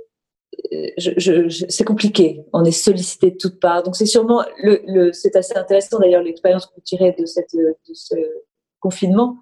je, 0.97 1.65
c'est 1.69 1.84
compliqué. 1.84 2.43
On 2.53 2.63
est 2.63 2.71
sollicité 2.71 3.32
de 3.32 3.38
toutes 3.38 3.60
parts. 3.60 3.84
Donc 3.84 3.95
c'est 3.95 4.06
sûrement 4.06 4.43
le, 4.58 5.12
c'est 5.12 5.36
assez 5.36 5.56
intéressant 5.56 5.99
d'ailleurs 5.99 6.21
l'expérience 6.21 6.67
que 6.67 6.75
vous 6.75 6.82
tirez 6.82 7.15
de 7.17 7.25
cette 7.25 7.56
ce 7.93 8.15
confinement, 8.79 9.38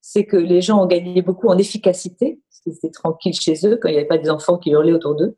c'est 0.00 0.24
que 0.24 0.36
les 0.36 0.60
gens 0.60 0.82
ont 0.82 0.86
gagné 0.86 1.22
beaucoup 1.22 1.48
en 1.48 1.58
efficacité, 1.58 2.40
c'était 2.50 2.90
tranquille 2.90 3.34
chez 3.34 3.54
eux 3.66 3.76
quand 3.80 3.88
il 3.88 3.92
n'y 3.92 3.98
avait 3.98 4.06
pas 4.06 4.18
des 4.18 4.30
enfants 4.30 4.58
qui 4.58 4.70
hurlaient 4.70 4.92
autour 4.92 5.16
d'eux, 5.16 5.36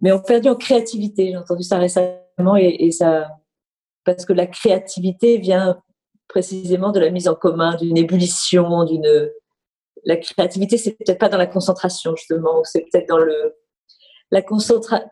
mais 0.00 0.12
ont 0.12 0.20
perdu 0.20 0.48
en 0.48 0.56
créativité. 0.56 1.28
J'ai 1.28 1.36
entendu 1.36 1.62
ça 1.62 1.78
récemment 1.78 2.56
et 2.56 2.90
ça 2.90 3.28
parce 4.04 4.24
que 4.24 4.32
la 4.32 4.46
créativité 4.46 5.36
vient 5.36 5.78
précisément 6.28 6.92
de 6.92 7.00
la 7.00 7.10
mise 7.10 7.28
en 7.28 7.34
commun, 7.34 7.76
d'une 7.76 7.96
ébullition, 7.96 8.84
d'une 8.84 9.30
la 10.06 10.16
créativité, 10.16 10.78
c'est 10.78 10.92
peut-être 10.92 11.18
pas 11.18 11.28
dans 11.28 11.36
la 11.36 11.48
concentration, 11.48 12.14
justement, 12.16 12.62
c'est 12.62 12.82
peut-être 12.82 13.08
dans 13.08 13.18
le, 13.18 13.56
la 14.30 14.40
concentration. 14.40 15.08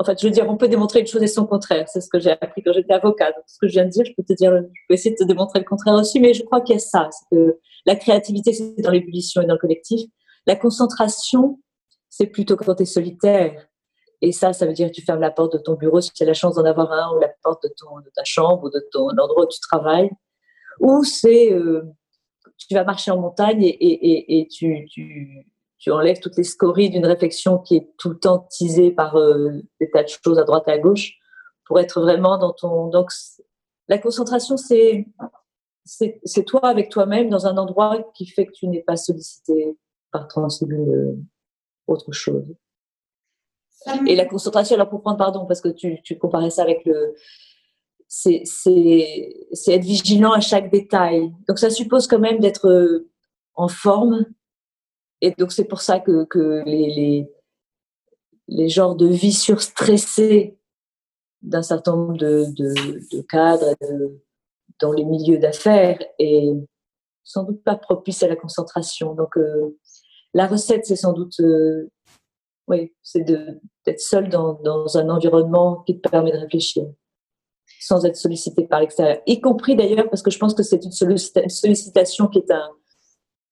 En 0.00 0.04
fait, 0.04 0.20
je 0.20 0.26
veux 0.26 0.32
dire, 0.32 0.50
on 0.50 0.56
peut 0.56 0.66
démontrer 0.66 1.00
une 1.00 1.06
chose 1.06 1.22
et 1.22 1.28
son 1.28 1.46
contraire. 1.46 1.88
C'est 1.88 2.00
ce 2.00 2.08
que 2.08 2.18
j'ai 2.18 2.32
appris 2.32 2.62
quand 2.62 2.72
j'étais 2.72 2.92
avocat. 2.92 3.30
Donc, 3.30 3.44
ce 3.46 3.58
que 3.60 3.68
je 3.68 3.74
viens 3.74 3.84
de 3.84 3.90
dire, 3.90 4.04
je 4.04 4.12
peux 4.16 4.24
te 4.24 4.32
dire, 4.32 4.52
je 4.52 4.80
peux 4.88 4.94
essayer 4.94 5.12
de 5.12 5.16
te 5.16 5.24
démontrer 5.24 5.60
le 5.60 5.64
contraire 5.64 5.94
aussi, 5.94 6.18
mais 6.18 6.34
je 6.34 6.42
crois 6.42 6.60
qu'il 6.60 6.74
y 6.74 6.76
a 6.76 6.80
ça. 6.80 7.08
C'est 7.12 7.36
que 7.36 7.58
la 7.86 7.94
créativité, 7.94 8.52
c'est 8.52 8.74
dans 8.82 8.90
l'ébullition 8.90 9.40
et 9.40 9.46
dans 9.46 9.54
le 9.54 9.60
collectif. 9.60 10.00
La 10.48 10.56
concentration, 10.56 11.60
c'est 12.10 12.26
plutôt 12.26 12.56
quand 12.56 12.74
tu 12.74 12.82
es 12.82 12.86
solitaire. 12.86 13.68
Et 14.20 14.32
ça, 14.32 14.52
ça 14.52 14.66
veut 14.66 14.72
dire 14.72 14.88
que 14.88 14.94
tu 14.94 15.02
fermes 15.02 15.20
la 15.20 15.30
porte 15.30 15.52
de 15.52 15.58
ton 15.58 15.74
bureau 15.74 16.00
si 16.00 16.10
tu 16.12 16.24
as 16.24 16.26
la 16.26 16.34
chance 16.34 16.56
d'en 16.56 16.64
avoir 16.64 16.90
un, 16.90 17.16
ou 17.16 17.20
la 17.20 17.30
porte 17.42 17.62
de 17.62 18.10
ta 18.14 18.24
chambre, 18.24 18.64
ou 18.64 18.70
de 18.70 18.84
ton 18.90 19.10
endroit 19.10 19.44
où 19.44 19.48
tu 19.48 19.60
travailles. 19.60 20.10
Ou 20.80 21.04
c'est 21.04 21.52
euh, 21.52 21.82
tu 22.68 22.74
vas 22.74 22.84
marcher 22.84 23.10
en 23.10 23.20
montagne 23.20 23.62
et, 23.62 24.48
tu, 24.50 24.86
tu, 24.88 25.90
enlèves 25.90 26.20
toutes 26.20 26.36
les 26.36 26.44
scories 26.44 26.90
d'une 26.90 27.06
réflexion 27.06 27.58
qui 27.58 27.76
est 27.76 27.90
tout 27.98 28.08
le 28.10 28.18
temps 28.18 28.48
teasée 28.50 28.90
par 28.90 29.16
euh, 29.16 29.50
des 29.80 29.90
tas 29.90 30.02
de 30.02 30.08
choses 30.08 30.38
à 30.38 30.44
droite 30.44 30.64
et 30.66 30.72
à 30.72 30.78
gauche 30.78 31.18
pour 31.66 31.78
être 31.78 32.00
vraiment 32.00 32.38
dans 32.38 32.52
ton. 32.52 32.88
Donc, 32.88 33.10
la 33.88 33.98
concentration, 33.98 34.56
c'est 34.56 35.06
c'est 35.84 36.44
toi 36.44 36.66
avec 36.66 36.88
toi-même 36.88 37.28
dans 37.28 37.46
un 37.46 37.58
endroit 37.58 38.10
qui 38.14 38.26
fait 38.26 38.46
que 38.46 38.52
tu 38.52 38.66
n'es 38.68 38.82
pas 38.82 38.96
sollicité 38.96 39.76
par 40.10 40.28
36 40.28 40.64
euh, 40.72 41.16
autre 41.86 42.10
chose. 42.12 42.54
Et 44.06 44.16
la 44.16 44.24
concentration, 44.24 44.76
alors 44.76 44.88
pour 44.88 45.02
prendre 45.02 45.18
pardon, 45.18 45.44
parce 45.44 45.60
que 45.60 45.68
tu, 45.68 46.00
tu 46.02 46.16
comparais 46.16 46.48
ça 46.48 46.62
avec 46.62 46.86
le, 46.86 47.14
c'est 48.14 49.72
être 49.74 49.84
vigilant 49.84 50.32
à 50.32 50.40
chaque 50.40 50.70
détail. 50.70 51.32
Donc 51.48 51.58
ça 51.58 51.70
suppose 51.70 52.06
quand 52.06 52.20
même 52.20 52.38
d'être 52.38 52.68
euh, 52.68 53.10
en 53.54 53.68
forme. 53.68 54.26
Et 55.20 55.32
donc 55.32 55.52
c'est 55.52 55.64
pour 55.64 55.80
ça 55.80 56.00
que, 56.00 56.24
que 56.24 56.62
les, 56.64 56.94
les, 56.94 57.28
les, 58.48 58.68
genres 58.68 58.94
de 58.94 59.06
vie 59.06 59.32
surstressés 59.32 60.56
d'un 61.42 61.62
certain 61.62 61.96
nombre 61.96 62.16
de, 62.16 62.46
de, 62.54 63.22
cadres 63.22 63.74
dans 64.80 64.92
les 64.92 65.04
milieux 65.04 65.38
d'affaires 65.38 65.98
est 66.18 66.52
sans 67.24 67.44
doute 67.44 67.62
pas 67.64 67.76
propice 67.76 68.22
à 68.22 68.28
la 68.28 68.36
concentration. 68.36 69.14
Donc 69.14 69.36
euh, 69.36 69.76
la 70.34 70.46
recette, 70.46 70.86
c'est 70.86 70.96
sans 70.96 71.12
doute, 71.12 71.40
euh, 71.40 71.90
oui, 72.68 72.94
c'est 73.02 73.24
d'être 73.24 74.00
seul 74.00 74.28
dans, 74.28 74.54
dans 74.62 74.98
un 74.98 75.08
environnement 75.08 75.82
qui 75.82 76.00
te 76.00 76.08
permet 76.08 76.32
de 76.32 76.38
réfléchir 76.38 76.86
sans 77.84 78.06
être 78.06 78.16
sollicité 78.16 78.66
par 78.66 78.80
l'extérieur, 78.80 79.18
y 79.26 79.40
compris 79.40 79.76
d'ailleurs 79.76 80.08
parce 80.08 80.22
que 80.22 80.30
je 80.30 80.38
pense 80.38 80.54
que 80.54 80.62
c'est 80.62 80.82
une 80.84 80.92
sollicitation 80.92 82.28
qui 82.28 82.38
est, 82.38 82.50
un, 82.50 82.70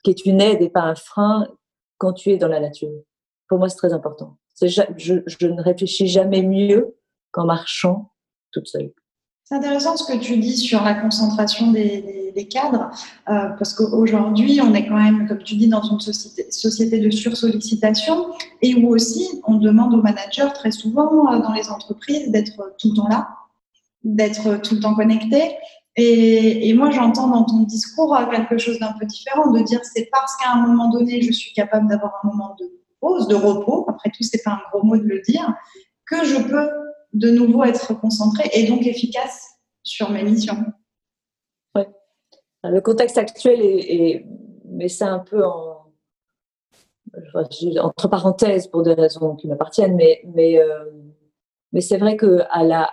qui 0.02 0.10
est 0.10 0.24
une 0.24 0.40
aide 0.40 0.62
et 0.62 0.70
pas 0.70 0.82
un 0.82 0.94
frein 0.94 1.46
quand 1.98 2.14
tu 2.14 2.30
es 2.30 2.38
dans 2.38 2.48
la 2.48 2.60
nature. 2.60 2.90
Pour 3.48 3.58
moi, 3.58 3.68
c'est 3.68 3.76
très 3.76 3.92
important. 3.92 4.38
Je, 4.62 5.46
ne 5.46 5.62
réfléchis 5.62 6.08
jamais 6.08 6.42
mieux 6.42 6.96
qu'en 7.30 7.44
marchant 7.44 8.12
toute 8.52 8.68
seule. 8.68 8.92
C'est 9.44 9.56
intéressant 9.56 9.96
ce 9.98 10.10
que 10.10 10.18
tu 10.18 10.38
dis 10.38 10.56
sur 10.56 10.82
la 10.82 10.94
concentration 10.94 11.70
des, 11.70 12.32
des, 12.34 12.48
cadres, 12.48 12.90
euh, 13.28 13.48
parce 13.58 13.74
qu'aujourd'hui, 13.74 14.60
on 14.62 14.72
est 14.72 14.86
quand 14.86 14.96
même, 14.96 15.28
comme 15.28 15.42
tu 15.42 15.56
dis, 15.56 15.68
dans 15.68 15.82
une 15.82 16.00
société, 16.00 16.50
société 16.50 17.00
de 17.00 17.10
sursollicitation 17.10 18.28
et 18.62 18.74
où 18.76 18.94
aussi 18.94 19.28
on 19.46 19.56
demande 19.56 19.92
aux 19.94 20.00
managers 20.00 20.48
très 20.54 20.70
souvent 20.70 21.34
euh, 21.34 21.40
dans 21.40 21.52
les 21.52 21.68
entreprises 21.68 22.30
d'être 22.30 22.72
tout 22.78 22.90
le 22.92 22.96
temps 22.96 23.08
là, 23.08 23.28
d'être 24.04 24.60
tout 24.62 24.74
le 24.74 24.80
temps 24.80 24.94
connecté. 24.94 25.56
Et, 25.96 26.72
moi, 26.74 26.90
j'entends 26.90 27.28
dans 27.28 27.44
ton 27.44 27.60
discours 27.60 28.16
quelque 28.30 28.56
chose 28.56 28.78
d'un 28.78 28.94
peu 28.98 29.04
différent, 29.04 29.50
de 29.50 29.60
dire 29.60 29.80
c'est 29.84 30.08
parce 30.10 30.36
qu'à 30.36 30.52
un 30.52 30.66
moment 30.66 30.88
donné, 30.88 31.20
je 31.20 31.32
suis 31.32 31.52
capable 31.52 31.88
d'avoir 31.88 32.20
un 32.22 32.28
moment 32.28 32.56
de 32.58 32.64
pause, 33.00 33.28
de 33.28 33.34
repos, 33.34 33.84
après 33.88 34.10
tout, 34.10 34.22
c'est 34.22 34.42
pas 34.42 34.52
un 34.52 34.60
gros 34.70 34.84
mot 34.84 34.96
de 34.96 35.02
le 35.02 35.20
dire, 35.20 35.54
que 36.06 36.24
je 36.24 36.42
peux 36.42 36.70
de 37.12 37.30
nouveau 37.30 37.64
être 37.64 37.92
concentré 38.00 38.48
et 38.54 38.66
donc 38.66 38.86
efficace 38.86 39.50
sur 39.82 40.10
mes 40.10 40.22
missions. 40.22 40.64
Ouais. 41.74 41.88
Le 42.64 42.80
contexte 42.80 43.18
actuel 43.18 43.60
est, 43.60 44.24
met 44.64 44.88
ça 44.88 45.08
un 45.08 45.18
peu 45.18 45.44
en, 45.44 45.92
entre 47.80 48.08
parenthèses 48.08 48.66
pour 48.66 48.82
des 48.82 48.94
raisons 48.94 49.36
qui 49.36 49.46
m'appartiennent, 49.46 49.96
mais, 49.96 50.22
mais 50.34 50.58
euh, 50.58 50.90
Mais 51.72 51.80
c'est 51.80 51.98
vrai 51.98 52.16
que 52.16 52.40
à 52.50 52.64
la, 52.64 52.90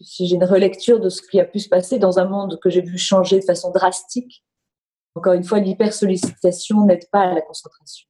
si 0.00 0.26
j'ai 0.26 0.36
une 0.36 0.44
relecture 0.44 1.00
de 1.00 1.08
ce 1.08 1.22
qui 1.22 1.40
a 1.40 1.44
pu 1.44 1.58
se 1.58 1.68
passer 1.68 1.98
dans 1.98 2.18
un 2.18 2.26
monde 2.26 2.58
que 2.62 2.70
j'ai 2.70 2.82
vu 2.82 2.98
changer 2.98 3.40
de 3.40 3.44
façon 3.44 3.70
drastique, 3.70 4.44
encore 5.14 5.32
une 5.32 5.44
fois, 5.44 5.58
l'hypersollicitation 5.58 6.84
n'aide 6.86 7.08
pas 7.10 7.22
à 7.22 7.34
la 7.34 7.40
concentration. 7.40 8.06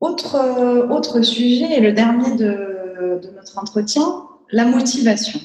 Autre, 0.00 0.36
euh, 0.36 0.88
autre 0.88 1.22
sujet, 1.22 1.78
et 1.78 1.80
le 1.80 1.92
dernier 1.92 2.36
de, 2.36 3.20
notre 3.34 3.58
entretien, 3.58 4.28
la 4.50 4.64
motivation. 4.64 5.40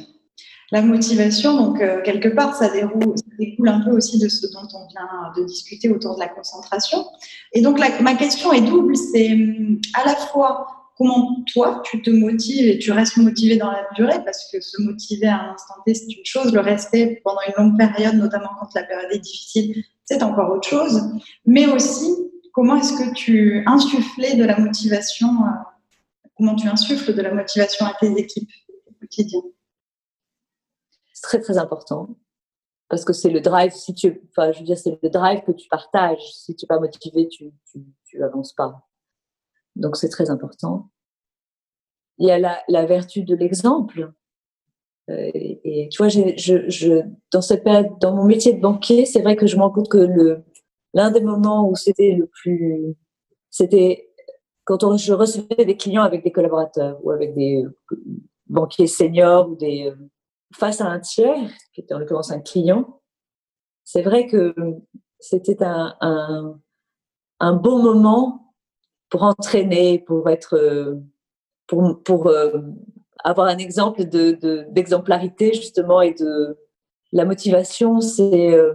La 0.72 0.84
motivation, 0.84 1.56
donc 1.56 1.82
euh, 1.82 2.04
quelque 2.04 2.30
part, 2.30 2.56
ça, 2.56 2.70
déroule, 2.70 3.18
ça, 3.18 3.36
découle 3.40 3.70
un 3.70 3.80
peu 3.80 3.92
aussi 3.92 4.20
de 4.20 4.30
ce 4.30 4.46
dont 4.54 4.68
on 4.76 4.86
vient 4.88 5.34
de 5.36 5.44
discuter 5.46 5.90
autour 5.90 6.16
de 6.16 6.20
la 6.20 6.28
concentration. 6.28 7.08
Et 7.54 7.62
donc 7.62 7.80
ma 7.80 8.14
question 8.14 8.54
est 8.54 8.62
double, 8.62 8.96
c'est 8.96 9.36
à 9.96 10.06
la 10.06 10.16
fois 10.16 10.79
comment 11.00 11.44
toi 11.54 11.82
tu 11.86 12.02
te 12.02 12.10
motives 12.10 12.68
et 12.68 12.78
tu 12.78 12.92
restes 12.92 13.18
motivé 13.18 13.56
dans 13.56 13.72
la 13.72 13.88
durée, 13.96 14.22
parce 14.26 14.52
que 14.52 14.60
se 14.60 14.82
motiver 14.82 15.28
à 15.28 15.40
un 15.40 15.54
instant 15.54 15.76
T, 15.86 15.96
c'est 15.96 16.12
une 16.12 16.26
chose, 16.26 16.54
le 16.54 16.60
rester 16.60 17.22
pendant 17.24 17.40
une 17.48 17.54
longue 17.58 17.78
période, 17.78 18.16
notamment 18.16 18.50
quand 18.60 18.68
la 18.76 18.84
période 18.84 19.10
est 19.12 19.20
difficile, 19.20 19.82
c'est 20.04 20.22
encore 20.22 20.52
autre 20.52 20.68
chose. 20.68 21.02
Mais 21.46 21.68
aussi, 21.68 22.14
comment 22.52 22.76
est-ce 22.76 22.94
que 22.94 23.14
tu 23.14 23.64
insuffles 23.66 24.38
de 24.38 24.44
la 24.44 24.60
motivation, 24.60 25.30
euh, 25.30 25.50
comment 26.36 26.56
tu 26.56 26.68
insuffles 26.68 27.14
de 27.14 27.22
la 27.22 27.34
motivation 27.34 27.86
à 27.86 27.94
tes 27.98 28.12
équipes 28.18 28.52
au 28.88 28.92
quotidien? 29.00 29.42
C'est 31.14 31.24
très 31.24 31.40
très 31.40 31.58
important 31.58 32.10
parce 32.90 33.06
que 33.06 33.14
c'est 33.14 33.30
le 33.30 33.40
drive. 33.40 33.72
Si 33.72 33.94
tu, 33.94 34.22
je 34.38 34.60
veux 34.60 34.66
dire, 34.66 34.78
c'est 34.78 35.00
le 35.02 35.10
drive 35.10 35.44
que 35.46 35.52
tu 35.52 35.70
partages. 35.70 36.34
Si 36.34 36.56
tu 36.56 36.66
n'es 36.66 36.68
pas 36.68 36.80
motivé, 36.80 37.28
tu, 37.30 37.52
tu, 37.72 37.80
tu 38.04 38.24
avances 38.24 38.54
pas. 38.54 38.89
Donc 39.76 39.96
c'est 39.98 40.10
très 40.10 40.30
important. 40.30 40.90
Il 42.18 42.28
y 42.28 42.32
a 42.32 42.40
la, 42.68 42.86
vertu 42.86 43.24
de 43.24 43.36
l'exemple. 43.36 44.12
Euh, 45.10 45.32
et, 45.34 45.88
tu 45.92 45.98
vois, 45.98 46.10
je, 46.10 47.02
dans 47.32 48.00
dans 48.00 48.16
mon 48.16 48.26
métier 48.26 48.54
de 48.54 48.60
banquier, 48.60 49.06
c'est 49.06 49.22
vrai 49.22 49.36
que 49.36 49.48
je 49.48 49.56
me 49.56 49.62
rends 49.62 49.72
compte 49.72 49.90
que 49.90 50.44
l'un 50.94 51.12
des 51.12 51.22
moments 51.22 51.70
où 51.70 51.76
c'était 51.76 52.12
le 52.12 52.28
plus, 52.28 52.96
c'était 53.50 54.10
quand 54.66 54.84
on, 54.84 54.98
je 54.98 55.14
recevais 55.14 55.66
des 55.66 55.78
clients 55.78 56.04
avec 56.04 56.24
des 56.24 56.32
collaborateurs 56.32 57.00
ou 57.04 57.12
avec 57.12 57.34
des 57.36 57.64
banquiers 58.48 58.88
seniors 58.88 59.50
ou 59.50 59.56
des 59.56 59.94
face 60.54 60.82
à 60.82 60.88
un 60.88 61.00
tiers, 61.00 61.50
qui 61.74 61.82
était 61.82 61.94
en 61.94 62.00
l'occurrence 62.00 62.32
un 62.32 62.40
client. 62.40 63.02
C'est 63.84 64.02
vrai 64.02 64.28
que 64.28 64.54
c'était 65.20 65.64
un, 65.64 65.96
un, 66.02 66.60
un 67.40 67.54
bon 67.54 67.82
moment 67.82 68.49
pour 69.10 69.24
entraîner, 69.24 70.00
pour 70.00 70.30
être, 70.30 71.00
pour, 71.70 72.02
pour 72.04 72.28
euh, 72.28 72.60
avoir 73.24 73.48
un 73.48 73.58
exemple 73.58 74.06
de, 74.06 74.66
d'exemplarité 74.70 75.54
justement 75.54 76.02
et 76.02 76.14
de 76.14 76.58
la 77.12 77.26
motivation, 77.26 78.02
c'est 78.02 78.54
euh, 78.54 78.74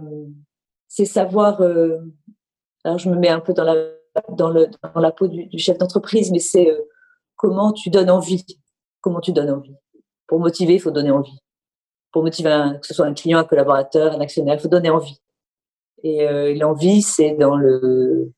c'est 0.87 1.05
savoir. 1.05 1.61
Euh, 1.61 1.99
alors 2.83 2.97
je 2.97 3.09
me 3.09 3.17
mets 3.17 3.29
un 3.29 3.39
peu 3.39 3.53
dans 3.53 3.63
la 3.63 3.75
dans 4.29 4.49
le 4.49 4.67
dans 4.93 5.01
la 5.01 5.11
peau 5.11 5.27
du, 5.27 5.59
chef 5.59 5.77
d'entreprise, 5.77 6.31
mais 6.31 6.39
c'est 6.39 6.71
comment 7.35 7.73
tu 7.73 7.89
donnes 7.89 8.09
envie. 8.09 8.45
Comment 9.01 9.19
tu 9.19 9.33
donnes 9.33 9.51
envie. 9.51 9.75
Pour 10.27 10.39
motiver, 10.39 10.75
il 10.75 10.79
faut 10.79 10.91
donner 10.91 11.11
envie. 11.11 11.37
Pour 12.11 12.23
motiver 12.23 12.71
que 12.81 12.87
ce 12.87 12.93
soit 12.93 13.05
un 13.05 13.13
client, 13.13 13.39
un 13.39 13.43
collaborateur, 13.43 14.13
un 14.13 14.21
actionnaire, 14.21 14.55
il 14.55 14.61
faut 14.61 14.69
donner 14.69 14.89
envie. 14.89 15.19
Et 16.03 16.55
l'envie, 16.55 17.01
c'est 17.01 17.33
dans 17.33 17.55
le 17.55 18.31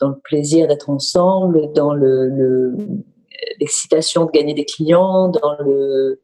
dans 0.00 0.08
le 0.10 0.18
plaisir 0.18 0.66
d'être 0.66 0.90
ensemble, 0.90 1.72
dans 1.72 1.94
le, 1.94 2.74
l'excitation 3.58 4.24
de 4.24 4.30
gagner 4.30 4.54
des 4.54 4.64
clients, 4.64 5.28
dans 5.28 5.56
le, 5.60 6.22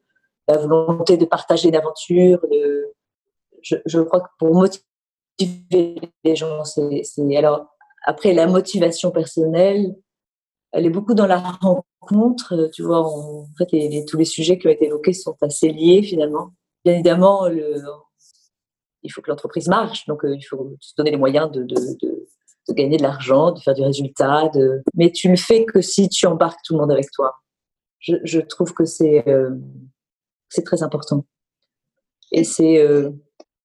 la 0.48 0.58
volonté 0.58 1.16
de 1.16 1.24
partager 1.24 1.68
une 1.68 1.76
aventure. 1.76 2.44
je, 3.62 4.00
crois 4.00 4.20
que 4.20 4.28
pour 4.38 4.54
motiver 4.54 6.00
les 6.24 6.36
gens, 6.36 6.64
c'est, 6.64 7.36
alors 7.36 7.66
après 8.04 8.32
la 8.32 8.46
motivation 8.46 9.10
personnelle, 9.10 9.94
elle 10.72 10.86
est 10.86 10.90
beaucoup 10.90 11.14
dans 11.14 11.26
la 11.26 11.38
rencontre. 11.38 12.70
Tu 12.72 12.82
vois, 12.82 13.00
en 13.00 13.46
fait, 13.58 14.04
tous 14.06 14.16
les 14.16 14.24
sujets 14.24 14.58
qui 14.58 14.66
ont 14.66 14.70
été 14.70 14.86
évoqués 14.86 15.12
sont 15.12 15.36
assez 15.40 15.68
liés 15.68 16.02
finalement. 16.02 16.50
Bien 16.84 16.94
évidemment, 16.94 17.48
il 19.06 19.12
faut 19.12 19.22
que 19.22 19.30
l'entreprise 19.30 19.68
marche, 19.68 20.06
donc 20.06 20.24
euh, 20.24 20.34
il 20.34 20.42
faut 20.42 20.76
se 20.80 20.94
donner 20.96 21.12
les 21.12 21.16
moyens 21.16 21.50
de 21.50 21.66
de 22.68 22.74
gagner 22.74 22.96
de 22.96 23.02
l'argent, 23.02 23.52
de 23.52 23.60
faire 23.60 23.74
du 23.74 23.82
résultat. 23.82 24.48
De... 24.54 24.82
Mais 24.94 25.10
tu 25.10 25.28
le 25.28 25.36
fais 25.36 25.64
que 25.64 25.80
si 25.80 26.08
tu 26.08 26.26
embarques 26.26 26.60
tout 26.64 26.74
le 26.74 26.80
monde 26.80 26.92
avec 26.92 27.10
toi. 27.10 27.36
Je, 28.00 28.38
trouve 28.38 28.72
que 28.72 28.84
c'est 28.84 29.28
euh, 29.28 29.50
c'est 30.48 30.62
très 30.62 30.82
important. 30.82 31.24
Et 32.30 32.44
c'est 32.44 32.78
euh, 32.78 33.10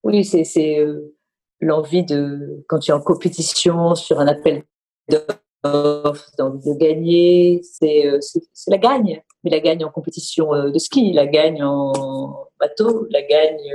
oui, 0.04 0.26
c'est 0.26 0.46
c'est 0.46 0.80
euh, 0.80 1.16
l'envie 1.60 2.04
de 2.04 2.64
quand 2.68 2.80
tu 2.80 2.90
es 2.92 2.94
en 2.94 3.02
compétition 3.02 3.94
sur 3.94 4.20
un 4.20 4.28
appel 4.28 4.64
d'offres, 5.10 6.32
de 6.40 6.74
gagner. 6.74 7.62
C'est 7.64 8.10
c'est 8.20 8.72
la 8.72 8.80
gagne, 8.80 9.22
mais 9.44 9.52
la 9.52 9.60
gagne 9.60 9.86
en 9.86 9.92
compétition 9.92 10.70
de 10.70 10.80
ski, 10.80 11.14
la 11.14 11.28
gagne 11.28 11.64
en 11.64 12.48
bateau, 12.60 13.06
la 13.12 13.22
gagne. 13.22 13.72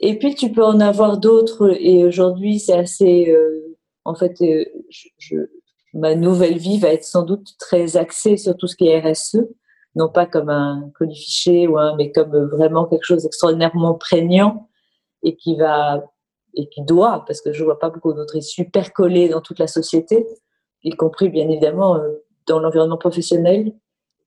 Et 0.00 0.18
puis 0.18 0.34
tu 0.34 0.52
peux 0.52 0.64
en 0.64 0.80
avoir 0.80 1.16
d'autres. 1.16 1.74
Et 1.80 2.04
aujourd'hui, 2.04 2.58
c'est 2.58 2.76
assez 2.76 3.34
en 4.04 4.14
fait, 4.14 4.40
euh, 4.42 4.64
ma 5.94 6.14
nouvelle 6.14 6.58
vie 6.58 6.78
va 6.78 6.88
être 6.88 7.04
sans 7.04 7.22
doute 7.22 7.56
très 7.58 7.96
axée 7.96 8.36
sur 8.36 8.56
tout 8.56 8.66
ce 8.66 8.76
qui 8.76 8.88
est 8.88 9.00
RSE, 9.00 9.38
non 9.94 10.08
pas 10.08 10.26
comme 10.26 10.48
un 10.48 10.90
codifiché 10.98 11.66
ou 11.66 11.78
un, 11.78 11.96
mais 11.96 12.12
comme 12.12 12.36
vraiment 12.46 12.86
quelque 12.86 13.04
chose 13.04 13.22
d'extraordinairement 13.22 13.94
prégnant 13.94 14.68
et 15.22 15.36
qui 15.36 15.56
va 15.56 16.04
et 16.54 16.68
qui 16.68 16.82
doit, 16.82 17.24
parce 17.26 17.40
que 17.40 17.52
je 17.52 17.62
vois 17.62 17.78
pas 17.78 17.90
beaucoup 17.90 18.12
d'autres 18.12 18.34
issues 18.36 18.68
percoler 18.68 19.28
dans 19.28 19.40
toute 19.40 19.60
la 19.60 19.68
société, 19.68 20.26
y 20.82 20.90
compris 20.90 21.28
bien 21.28 21.48
évidemment 21.48 21.94
euh, 21.96 22.10
dans 22.48 22.58
l'environnement 22.58 22.98
professionnel. 22.98 23.72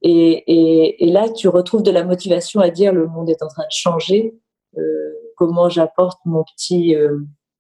Et, 0.06 0.96
là, 1.12 1.30
tu 1.30 1.48
retrouves 1.48 1.84
de 1.84 1.92
la 1.92 2.04
motivation 2.04 2.60
à 2.60 2.70
dire 2.70 2.94
le 2.94 3.08
monde 3.08 3.30
est 3.30 3.42
en 3.42 3.48
train 3.48 3.64
de 3.64 3.72
changer. 3.72 4.38
Euh, 4.78 5.14
comment 5.38 5.70
j'apporte 5.70 6.20
mon 6.26 6.44
petit 6.44 6.94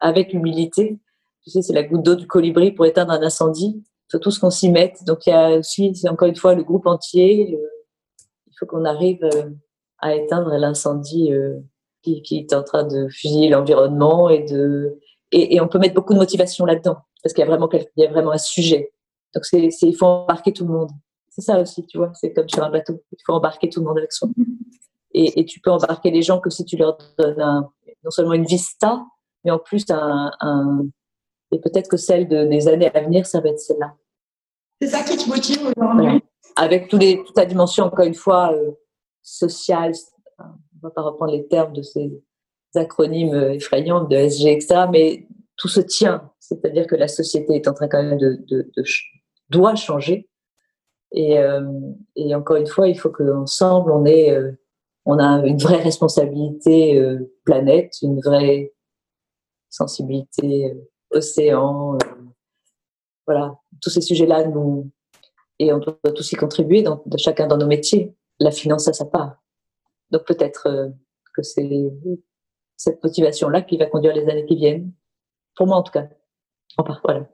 avec 0.02 0.34
humilité 0.34 0.99
tu 1.43 1.49
sais, 1.49 1.62
c'est 1.62 1.73
la 1.73 1.84
goutte 1.84 2.03
d'eau 2.03 2.15
du 2.15 2.27
colibri 2.27 2.71
pour 2.71 2.86
éteindre 2.86 3.12
un 3.12 3.21
incendie. 3.21 3.75
Il 3.75 4.12
faut 4.12 4.19
tous 4.19 4.39
qu'on 4.39 4.49
s'y 4.49 4.71
mette. 4.71 5.03
Donc, 5.06 5.25
il 5.25 5.32
y 5.32 5.34
a 5.34 5.58
aussi, 5.58 5.93
c'est 5.95 6.10
encore 6.10 6.27
une 6.27 6.36
fois, 6.36 6.56
le 6.56 6.63
groupe 6.63 6.88
entier. 6.88 7.58
il 8.47 8.53
faut 8.60 8.65
qu'on 8.65 8.86
arrive 8.86 9.23
euh, 9.23 9.49
à 9.99 10.15
éteindre 10.15 10.51
l'incendie 10.58 11.34
euh, 11.34 11.60
qui, 12.01 12.21
qui, 12.21 12.38
est 12.38 12.53
en 12.53 12.63
train 12.63 12.84
de 12.84 13.08
fusiller 13.10 13.49
l'environnement 13.49 14.29
et 14.29 14.43
de, 14.43 14.99
et, 15.32 15.56
et, 15.56 15.62
on 15.62 15.67
peut 15.67 15.79
mettre 15.79 15.95
beaucoup 15.95 16.13
de 16.13 16.19
motivation 16.19 16.65
là-dedans 16.65 16.97
parce 17.21 17.34
qu'il 17.34 17.41
y 17.41 17.47
a 17.47 17.49
vraiment, 17.49 17.69
il 17.71 18.03
y 18.03 18.06
a 18.06 18.12
vraiment 18.12 18.32
un 18.32 18.38
sujet. 18.38 18.91
Donc, 19.34 19.45
c'est, 19.45 19.69
c'est, 19.71 19.88
il 19.88 19.95
faut 19.95 20.06
embarquer 20.06 20.53
tout 20.53 20.65
le 20.65 20.73
monde. 20.73 20.91
C'est 21.29 21.41
ça 21.41 21.60
aussi, 21.60 21.86
tu 21.88 21.97
vois. 21.97 22.12
C'est 22.13 22.32
comme 22.32 22.47
sur 22.47 22.63
un 22.63 22.69
bateau. 22.69 23.01
Il 23.12 23.17
faut 23.25 23.34
embarquer 23.34 23.69
tout 23.69 23.79
le 23.79 23.88
monde 23.88 23.97
avec 23.97 24.13
soi. 24.13 24.29
Et, 25.15 25.41
et 25.41 25.45
tu 25.45 25.60
peux 25.60 25.69
embarquer 25.69 26.10
les 26.10 26.23
gens 26.23 26.39
que 26.39 26.49
si 26.49 26.65
tu 26.65 26.75
leur 26.75 26.97
donnes 27.19 27.39
un, 27.39 27.69
non 28.03 28.10
seulement 28.10 28.34
une 28.34 28.45
vista, 28.45 29.06
mais 29.43 29.51
en 29.51 29.60
plus 29.60 29.86
un, 29.91 30.32
un 30.39 30.88
et 31.54 31.60
peut-être 31.60 31.89
que 31.89 31.98
celle 31.98 32.28
de, 32.28 32.46
des 32.46 32.68
années 32.68 32.92
à 32.94 33.02
venir, 33.02 33.26
ça 33.26 33.39
va 33.39 33.50
être 33.50 33.60
celle-là. 33.60 33.94
C'est 34.82 34.89
ça 34.89 35.04
qui 35.04 35.18
te 35.18 35.30
motive 35.30 35.72
aujourd'hui? 35.76 36.22
Avec 36.56 36.89
tous 36.89 36.98
les, 36.98 37.24
toute 37.24 37.38
la 37.38 37.46
dimension, 37.46 37.86
encore 37.86 38.06
une 38.06 38.13
fois, 38.13 38.54
euh, 38.54 38.72
sociale, 39.22 39.94
on 40.39 40.44
ne 40.44 40.82
va 40.82 40.89
pas 40.89 41.02
reprendre 41.02 41.32
les 41.32 41.48
termes 41.48 41.74
de 41.74 41.82
ces 41.82 42.12
acronymes 42.76 43.34
euh, 43.34 43.54
effrayants 43.54 44.04
de 44.04 44.16
SG, 44.16 44.52
etc., 44.52 44.86
mais 44.92 45.28
tout 45.56 45.68
se 45.68 45.80
tient. 45.80 46.32
C'est-à-dire 46.39 46.88
que 46.88 46.96
la 46.96 47.08
société 47.08 47.56
est 47.56 47.68
en 47.68 47.74
train 47.74 47.88
quand 47.88 48.04
même 48.04 48.18
de, 48.18 48.39
de, 48.48 48.72
de 48.76 48.84
doit 49.50 49.76
changer. 49.76 50.30
Et, 51.13 51.38
euh, 51.38 51.62
et, 52.16 52.34
encore 52.34 52.58
une 52.58 52.68
fois, 52.68 52.88
il 52.88 52.98
faut 52.98 53.12
qu'ensemble, 53.12 53.92
on 53.92 54.04
ait, 54.06 54.32
euh, 54.32 54.52
on 55.06 55.20
a 55.20 55.46
une 55.46 55.60
vraie 55.60 55.82
responsabilité 55.82 57.00
euh, 57.00 57.32
planète, 57.46 57.94
une 58.02 58.20
vraie 58.20 58.74
sensibilité 59.70 60.74
océan, 61.13 61.95
euh, 61.95 61.97
voilà, 63.26 63.55
tous 63.82 63.89
ces 63.89 64.01
sujets-là, 64.01 64.47
nous, 64.47 64.91
et 65.59 65.72
on 65.72 65.78
doit 65.78 65.97
tous 66.16 66.32
y 66.32 66.36
contribuer, 66.36 66.82
dans, 66.82 67.01
chacun 67.18 67.47
dans 67.47 67.57
nos 67.57 67.68
métiers. 67.68 68.14
La 68.39 68.51
finance 68.51 68.88
à 68.88 68.93
sa 68.93 69.05
part. 69.05 69.38
Donc 70.09 70.26
peut-être 70.26 70.68
euh, 70.68 70.89
que 71.36 71.43
c'est 71.43 71.70
cette 72.76 73.01
motivation-là 73.03 73.61
qui 73.61 73.78
va 73.78 73.86
conduire 73.86 74.14
les 74.14 74.28
années 74.28 74.45
qui 74.45 74.55
viennent. 74.55 74.91
Pour 75.55 75.68
moi, 75.68 75.78
en 75.78 75.84
tout 75.84 75.91
cas. 75.91 76.07
Enfin, 76.78 76.99
voilà. 77.03 77.30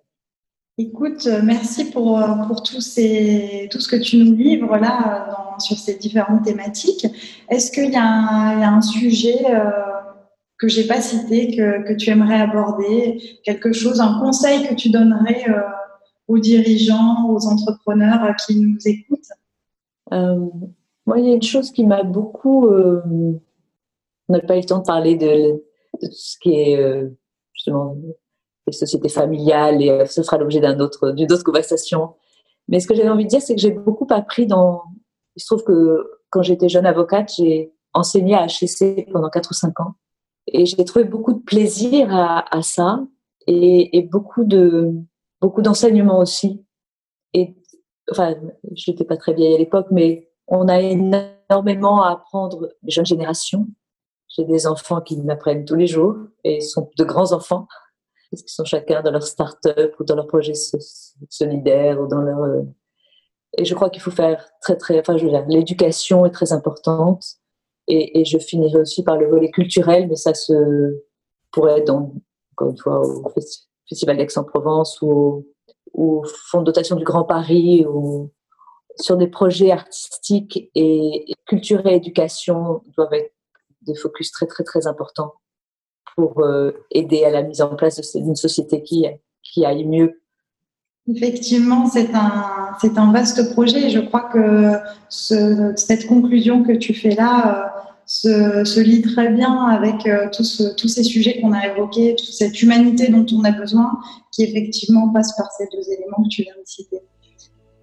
Écoute, 0.78 1.26
euh, 1.26 1.42
merci 1.42 1.90
pour, 1.92 2.22
pour 2.48 2.68
ces, 2.68 3.70
tout 3.72 3.80
ce 3.80 3.88
que 3.88 3.96
tu 3.96 4.18
nous 4.18 4.36
livres 4.36 4.78
là 4.78 5.56
sur 5.60 5.78
ces 5.78 5.96
différentes 5.96 6.44
thématiques. 6.44 7.08
Est-ce 7.50 7.72
qu'il 7.72 7.92
y, 7.92 7.98
a 7.98 8.74
un 8.74 8.82
sujet 8.82 9.46
que 10.60 10.68
j'ai 10.68 10.86
pas 10.86 11.02
cité, 11.02 11.56
que, 11.56 11.88
que, 11.88 11.94
tu 11.94 12.10
aimerais 12.10 12.42
aborder, 12.42 13.40
quelque 13.44 13.72
chose, 13.72 14.02
un 14.02 14.20
conseil 14.20 14.68
que 14.68 14.76
tu 14.76 14.90
donnerais 14.90 15.50
euh, 15.50 15.62
aux 16.28 16.38
dirigeants, 16.38 17.28
aux 17.30 17.48
entrepreneurs 17.48 18.36
qui 18.46 18.60
nous 18.60 18.78
écoutent? 18.86 19.20
Euh, 20.14 20.48
Moi, 21.06 21.20
il 21.20 21.28
y 21.28 21.32
a 21.32 21.36
une 21.36 21.42
chose 21.42 21.72
qui 21.72 21.86
m'a 21.86 22.04
beaucoup. 22.04 22.68
Euh, 22.68 23.02
on 24.28 24.34
n'a 24.34 24.40
pas 24.42 24.56
eu 24.56 24.62
le 24.62 24.66
temps 24.66 24.80
de 24.80 24.86
parler 24.86 25.16
de, 25.16 25.64
ce 26.12 26.38
qui 26.40 26.54
est 26.54 26.80
euh, 26.80 27.10
justement 27.54 27.98
les 28.68 28.74
sociétés 28.74 29.10
familiales 29.10 29.82
et 29.82 30.06
ce 30.06 30.22
sera 30.22 30.38
l'objet 30.38 30.60
d'un 30.60 30.80
autre, 30.80 31.12
d'une 31.12 31.32
autre 31.32 31.44
conversation. 31.44 32.14
Mais 32.68 32.80
ce 32.80 32.88
que 32.88 32.94
j'avais 32.94 33.10
envie 33.10 33.24
de 33.24 33.30
dire, 33.30 33.42
c'est 33.42 33.56
que 33.56 33.62
j'ai 33.62 33.72
beaucoup 33.72 34.08
appris 34.12 34.46
dans. 34.46 34.84
Il 35.36 35.42
se 35.42 35.48
trouve 35.48 35.64
que 35.64 36.06
quand 36.30 36.44
j'étais 36.44 36.70
jeune 36.70 36.86
avocate, 36.86 37.32
j'ai 37.36 37.74
enseigné 37.94 38.36
à 38.36 38.46
HEC 38.46 39.10
pendant 39.12 39.30
4 39.30 39.50
ou 39.50 39.54
5 39.56 39.80
ans. 39.80 39.96
Et 40.54 40.66
j'ai 40.66 40.84
trouvé 40.86 41.06
beaucoup 41.06 41.34
de 41.34 41.44
plaisir 41.44 42.08
à, 42.12 42.62
ça 42.62 43.06
et, 43.48 44.08
beaucoup 44.12 44.44
de 44.44 44.92
beaucoup 45.42 45.62
d'enseignement 45.62 46.20
aussi. 46.20 46.66
Enfin, 48.12 48.36
je 48.76 48.92
n'étais 48.92 49.06
pas 49.06 49.18
très 49.18 49.34
vieille 49.34 49.56
à 49.56 49.58
l'époque, 49.58 49.88
mais 49.92 50.30
on 50.48 50.68
a 50.68 50.82
énormément 50.82 52.04
à 52.04 52.12
apprendre 52.12 52.70
les 52.84 52.92
jeunes 52.92 53.06
générations. 53.06 53.68
J'ai 54.30 54.46
des 54.46 54.68
enfants 54.68 55.02
qui 55.02 55.22
m'apprennent 55.22 55.66
tous 55.66 55.76
les 55.76 55.88
jours 55.88 56.16
et 56.44 56.62
sont 56.62 56.90
de 56.98 57.04
grands 57.04 57.32
enfants 57.32 57.68
parce 58.32 58.44
qu'ils 58.44 58.52
sont 58.52 58.66
chacun 58.66 59.02
dans 59.02 59.12
leur 59.12 59.24
start-up 59.24 59.96
ou 60.00 60.04
dans 60.04 60.16
leur 60.16 60.28
projet 60.28 60.54
solidaire 61.30 62.00
ou 62.00 62.08
dans 62.08 62.22
leur 62.22 62.44
euh, 62.44 62.62
et 63.58 63.66
je 63.66 63.74
crois 63.74 63.90
qu'il 63.90 64.02
faut 64.02 64.12
faire 64.12 64.48
très 64.62 64.78
très 64.78 65.00
enfin 65.00 65.18
je 65.18 65.26
veux 65.26 65.32
dire 65.32 65.46
l'éducation 65.48 66.26
est 66.26 66.32
très 66.32 66.54
importante 66.54 67.24
et, 67.90 68.26
je 68.26 68.38
finirai 68.38 68.80
aussi 68.80 69.04
par 69.04 69.18
le 69.18 69.28
volet 69.28 69.50
culturel, 69.50 70.08
mais 70.08 70.16
ça 70.16 70.34
se 70.34 70.54
pourrait 71.52 71.80
être 71.80 71.90
encore 71.90 72.70
une 72.70 72.78
fois, 72.78 73.00
au 73.00 73.32
Festival 73.88 74.18
d'Aix-en-Provence 74.18 75.02
ou 75.02 75.46
au, 75.94 76.24
Fonds 76.52 76.60
de 76.60 76.66
dotation 76.66 76.96
du 76.96 77.04
Grand 77.04 77.24
Paris 77.24 77.86
ou 77.88 78.32
sur 78.98 79.18
des 79.18 79.28
projets 79.28 79.72
artistiques 79.72 80.70
et, 80.76 81.26
culture 81.48 81.86
et 81.88 81.96
éducation 81.96 82.84
doivent 82.96 83.14
être 83.14 83.34
des 83.82 83.96
focus 83.96 84.32
très 84.32 84.46
très 84.46 84.64
très 84.64 84.88
importants 84.88 85.34
pour 86.16 86.42
euh, 86.42 86.72
aider 86.92 87.24
à 87.24 87.32
la 87.32 87.44
mise 87.44 87.62
en 87.62 87.76
place 87.76 88.16
d'une 88.16 88.36
société 88.36 88.84
qui, 88.84 89.08
qui 89.42 89.66
aille 89.66 89.86
mieux. 89.86 90.22
Effectivement, 91.08 91.88
c'est 91.88 92.14
un, 92.14 92.76
c'est 92.80 92.98
un 92.98 93.12
vaste 93.12 93.54
projet 93.54 93.88
et 93.88 93.90
je 93.90 94.00
crois 94.00 94.30
que 94.32 94.74
ce, 95.08 95.74
cette 95.76 96.06
conclusion 96.08 96.64
que 96.64 96.74
tu 96.74 96.94
fais 96.94 97.16
là 97.16 97.74
euh, 97.78 97.79
se, 98.10 98.64
se, 98.66 98.80
lie 98.80 99.04
très 99.04 99.30
bien 99.30 99.66
avec 99.68 100.08
euh, 100.08 100.30
tous, 100.36 100.88
ces 100.88 101.04
sujets 101.04 101.40
qu'on 101.40 101.54
a 101.54 101.68
évoqués, 101.68 102.16
toute 102.18 102.34
cette 102.34 102.60
humanité 102.60 103.10
dont 103.10 103.26
on 103.38 103.44
a 103.44 103.52
besoin, 103.52 104.00
qui 104.32 104.42
effectivement 104.44 105.10
passe 105.10 105.38
par 105.38 105.48
ces 105.56 105.66
deux 105.72 105.88
éléments 105.94 106.24
que 106.24 106.30
tu 106.30 106.42
viens 106.42 106.56
de 106.60 106.66
citer. 106.66 106.98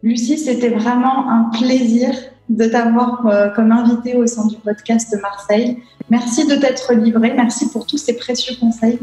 Lucie, 0.02 0.36
c'était 0.36 0.70
vraiment 0.70 1.30
un 1.30 1.44
plaisir 1.56 2.10
de 2.48 2.64
t'avoir 2.64 3.24
euh, 3.26 3.50
comme 3.50 3.70
invitée 3.70 4.16
au 4.16 4.26
sein 4.26 4.48
du 4.48 4.56
podcast 4.56 5.12
de 5.12 5.20
Marseille. 5.20 5.78
Merci 6.10 6.44
de 6.44 6.56
t'être 6.56 6.92
livrée, 6.92 7.32
merci 7.32 7.70
pour 7.70 7.86
tous 7.86 7.98
ces 7.98 8.16
précieux 8.16 8.56
conseils. 8.58 8.98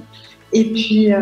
Et 0.52 0.66
puis, 0.74 1.14
euh, 1.14 1.22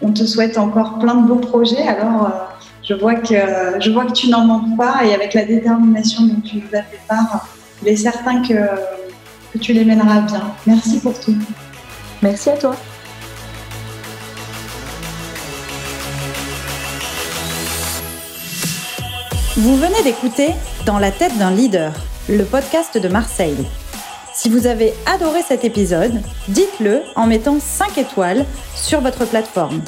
on 0.00 0.12
te 0.12 0.24
souhaite 0.24 0.56
encore 0.56 0.98
plein 0.98 1.16
de 1.16 1.28
beaux 1.28 1.36
projets. 1.36 1.86
Alors, 1.86 2.48
je, 2.82 2.94
vois 2.94 3.16
que, 3.16 3.34
je 3.80 3.90
vois 3.90 4.06
que 4.06 4.12
tu 4.12 4.30
n'en 4.30 4.46
manques 4.46 4.78
pas 4.78 5.04
et 5.04 5.12
avec 5.12 5.34
la 5.34 5.44
détermination 5.44 6.24
dont 6.24 6.40
tu 6.40 6.56
nous 6.56 6.68
as 6.72 6.84
fait 6.84 7.00
part, 7.06 7.46
il 7.82 7.88
est 7.88 7.96
certain 7.96 8.42
que 8.42 8.54
que 9.52 9.58
tu 9.58 9.72
les 9.72 9.84
mèneras 9.84 10.20
bien. 10.20 10.52
Merci 10.66 11.00
pour 11.00 11.18
tout. 11.18 11.36
Merci 12.22 12.50
à 12.50 12.56
toi. 12.56 12.76
Vous 19.56 19.76
venez 19.76 20.02
d'écouter 20.02 20.54
Dans 20.86 20.98
la 20.98 21.10
tête 21.10 21.36
d'un 21.38 21.50
leader, 21.50 21.92
le 22.28 22.44
podcast 22.44 22.96
de 22.96 23.08
Marseille. 23.08 23.66
Si 24.32 24.48
vous 24.48 24.66
avez 24.66 24.94
adoré 25.06 25.42
cet 25.46 25.64
épisode, 25.64 26.22
dites-le 26.48 27.02
en 27.16 27.26
mettant 27.26 27.58
5 27.60 27.98
étoiles 27.98 28.46
sur 28.74 29.00
votre 29.00 29.26
plateforme. 29.26 29.82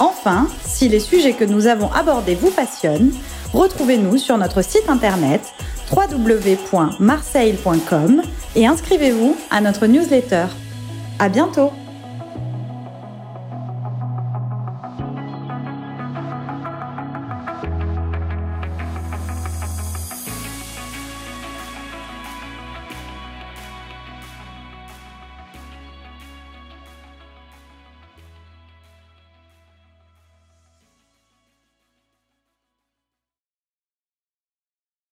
Enfin, 0.00 0.48
si 0.64 0.88
les 0.88 0.98
sujets 0.98 1.34
que 1.34 1.44
nous 1.44 1.66
avons 1.66 1.92
abordés 1.92 2.34
vous 2.34 2.50
passionnent, 2.50 3.12
retrouvez-nous 3.52 4.18
sur 4.18 4.38
notre 4.38 4.62
site 4.62 4.88
internet 4.88 5.42
www.marseille.com 5.90 8.22
et 8.56 8.66
inscrivez-vous 8.66 9.36
à 9.50 9.60
notre 9.60 9.86
newsletter. 9.86 10.46
À 11.18 11.28
bientôt! 11.28 11.70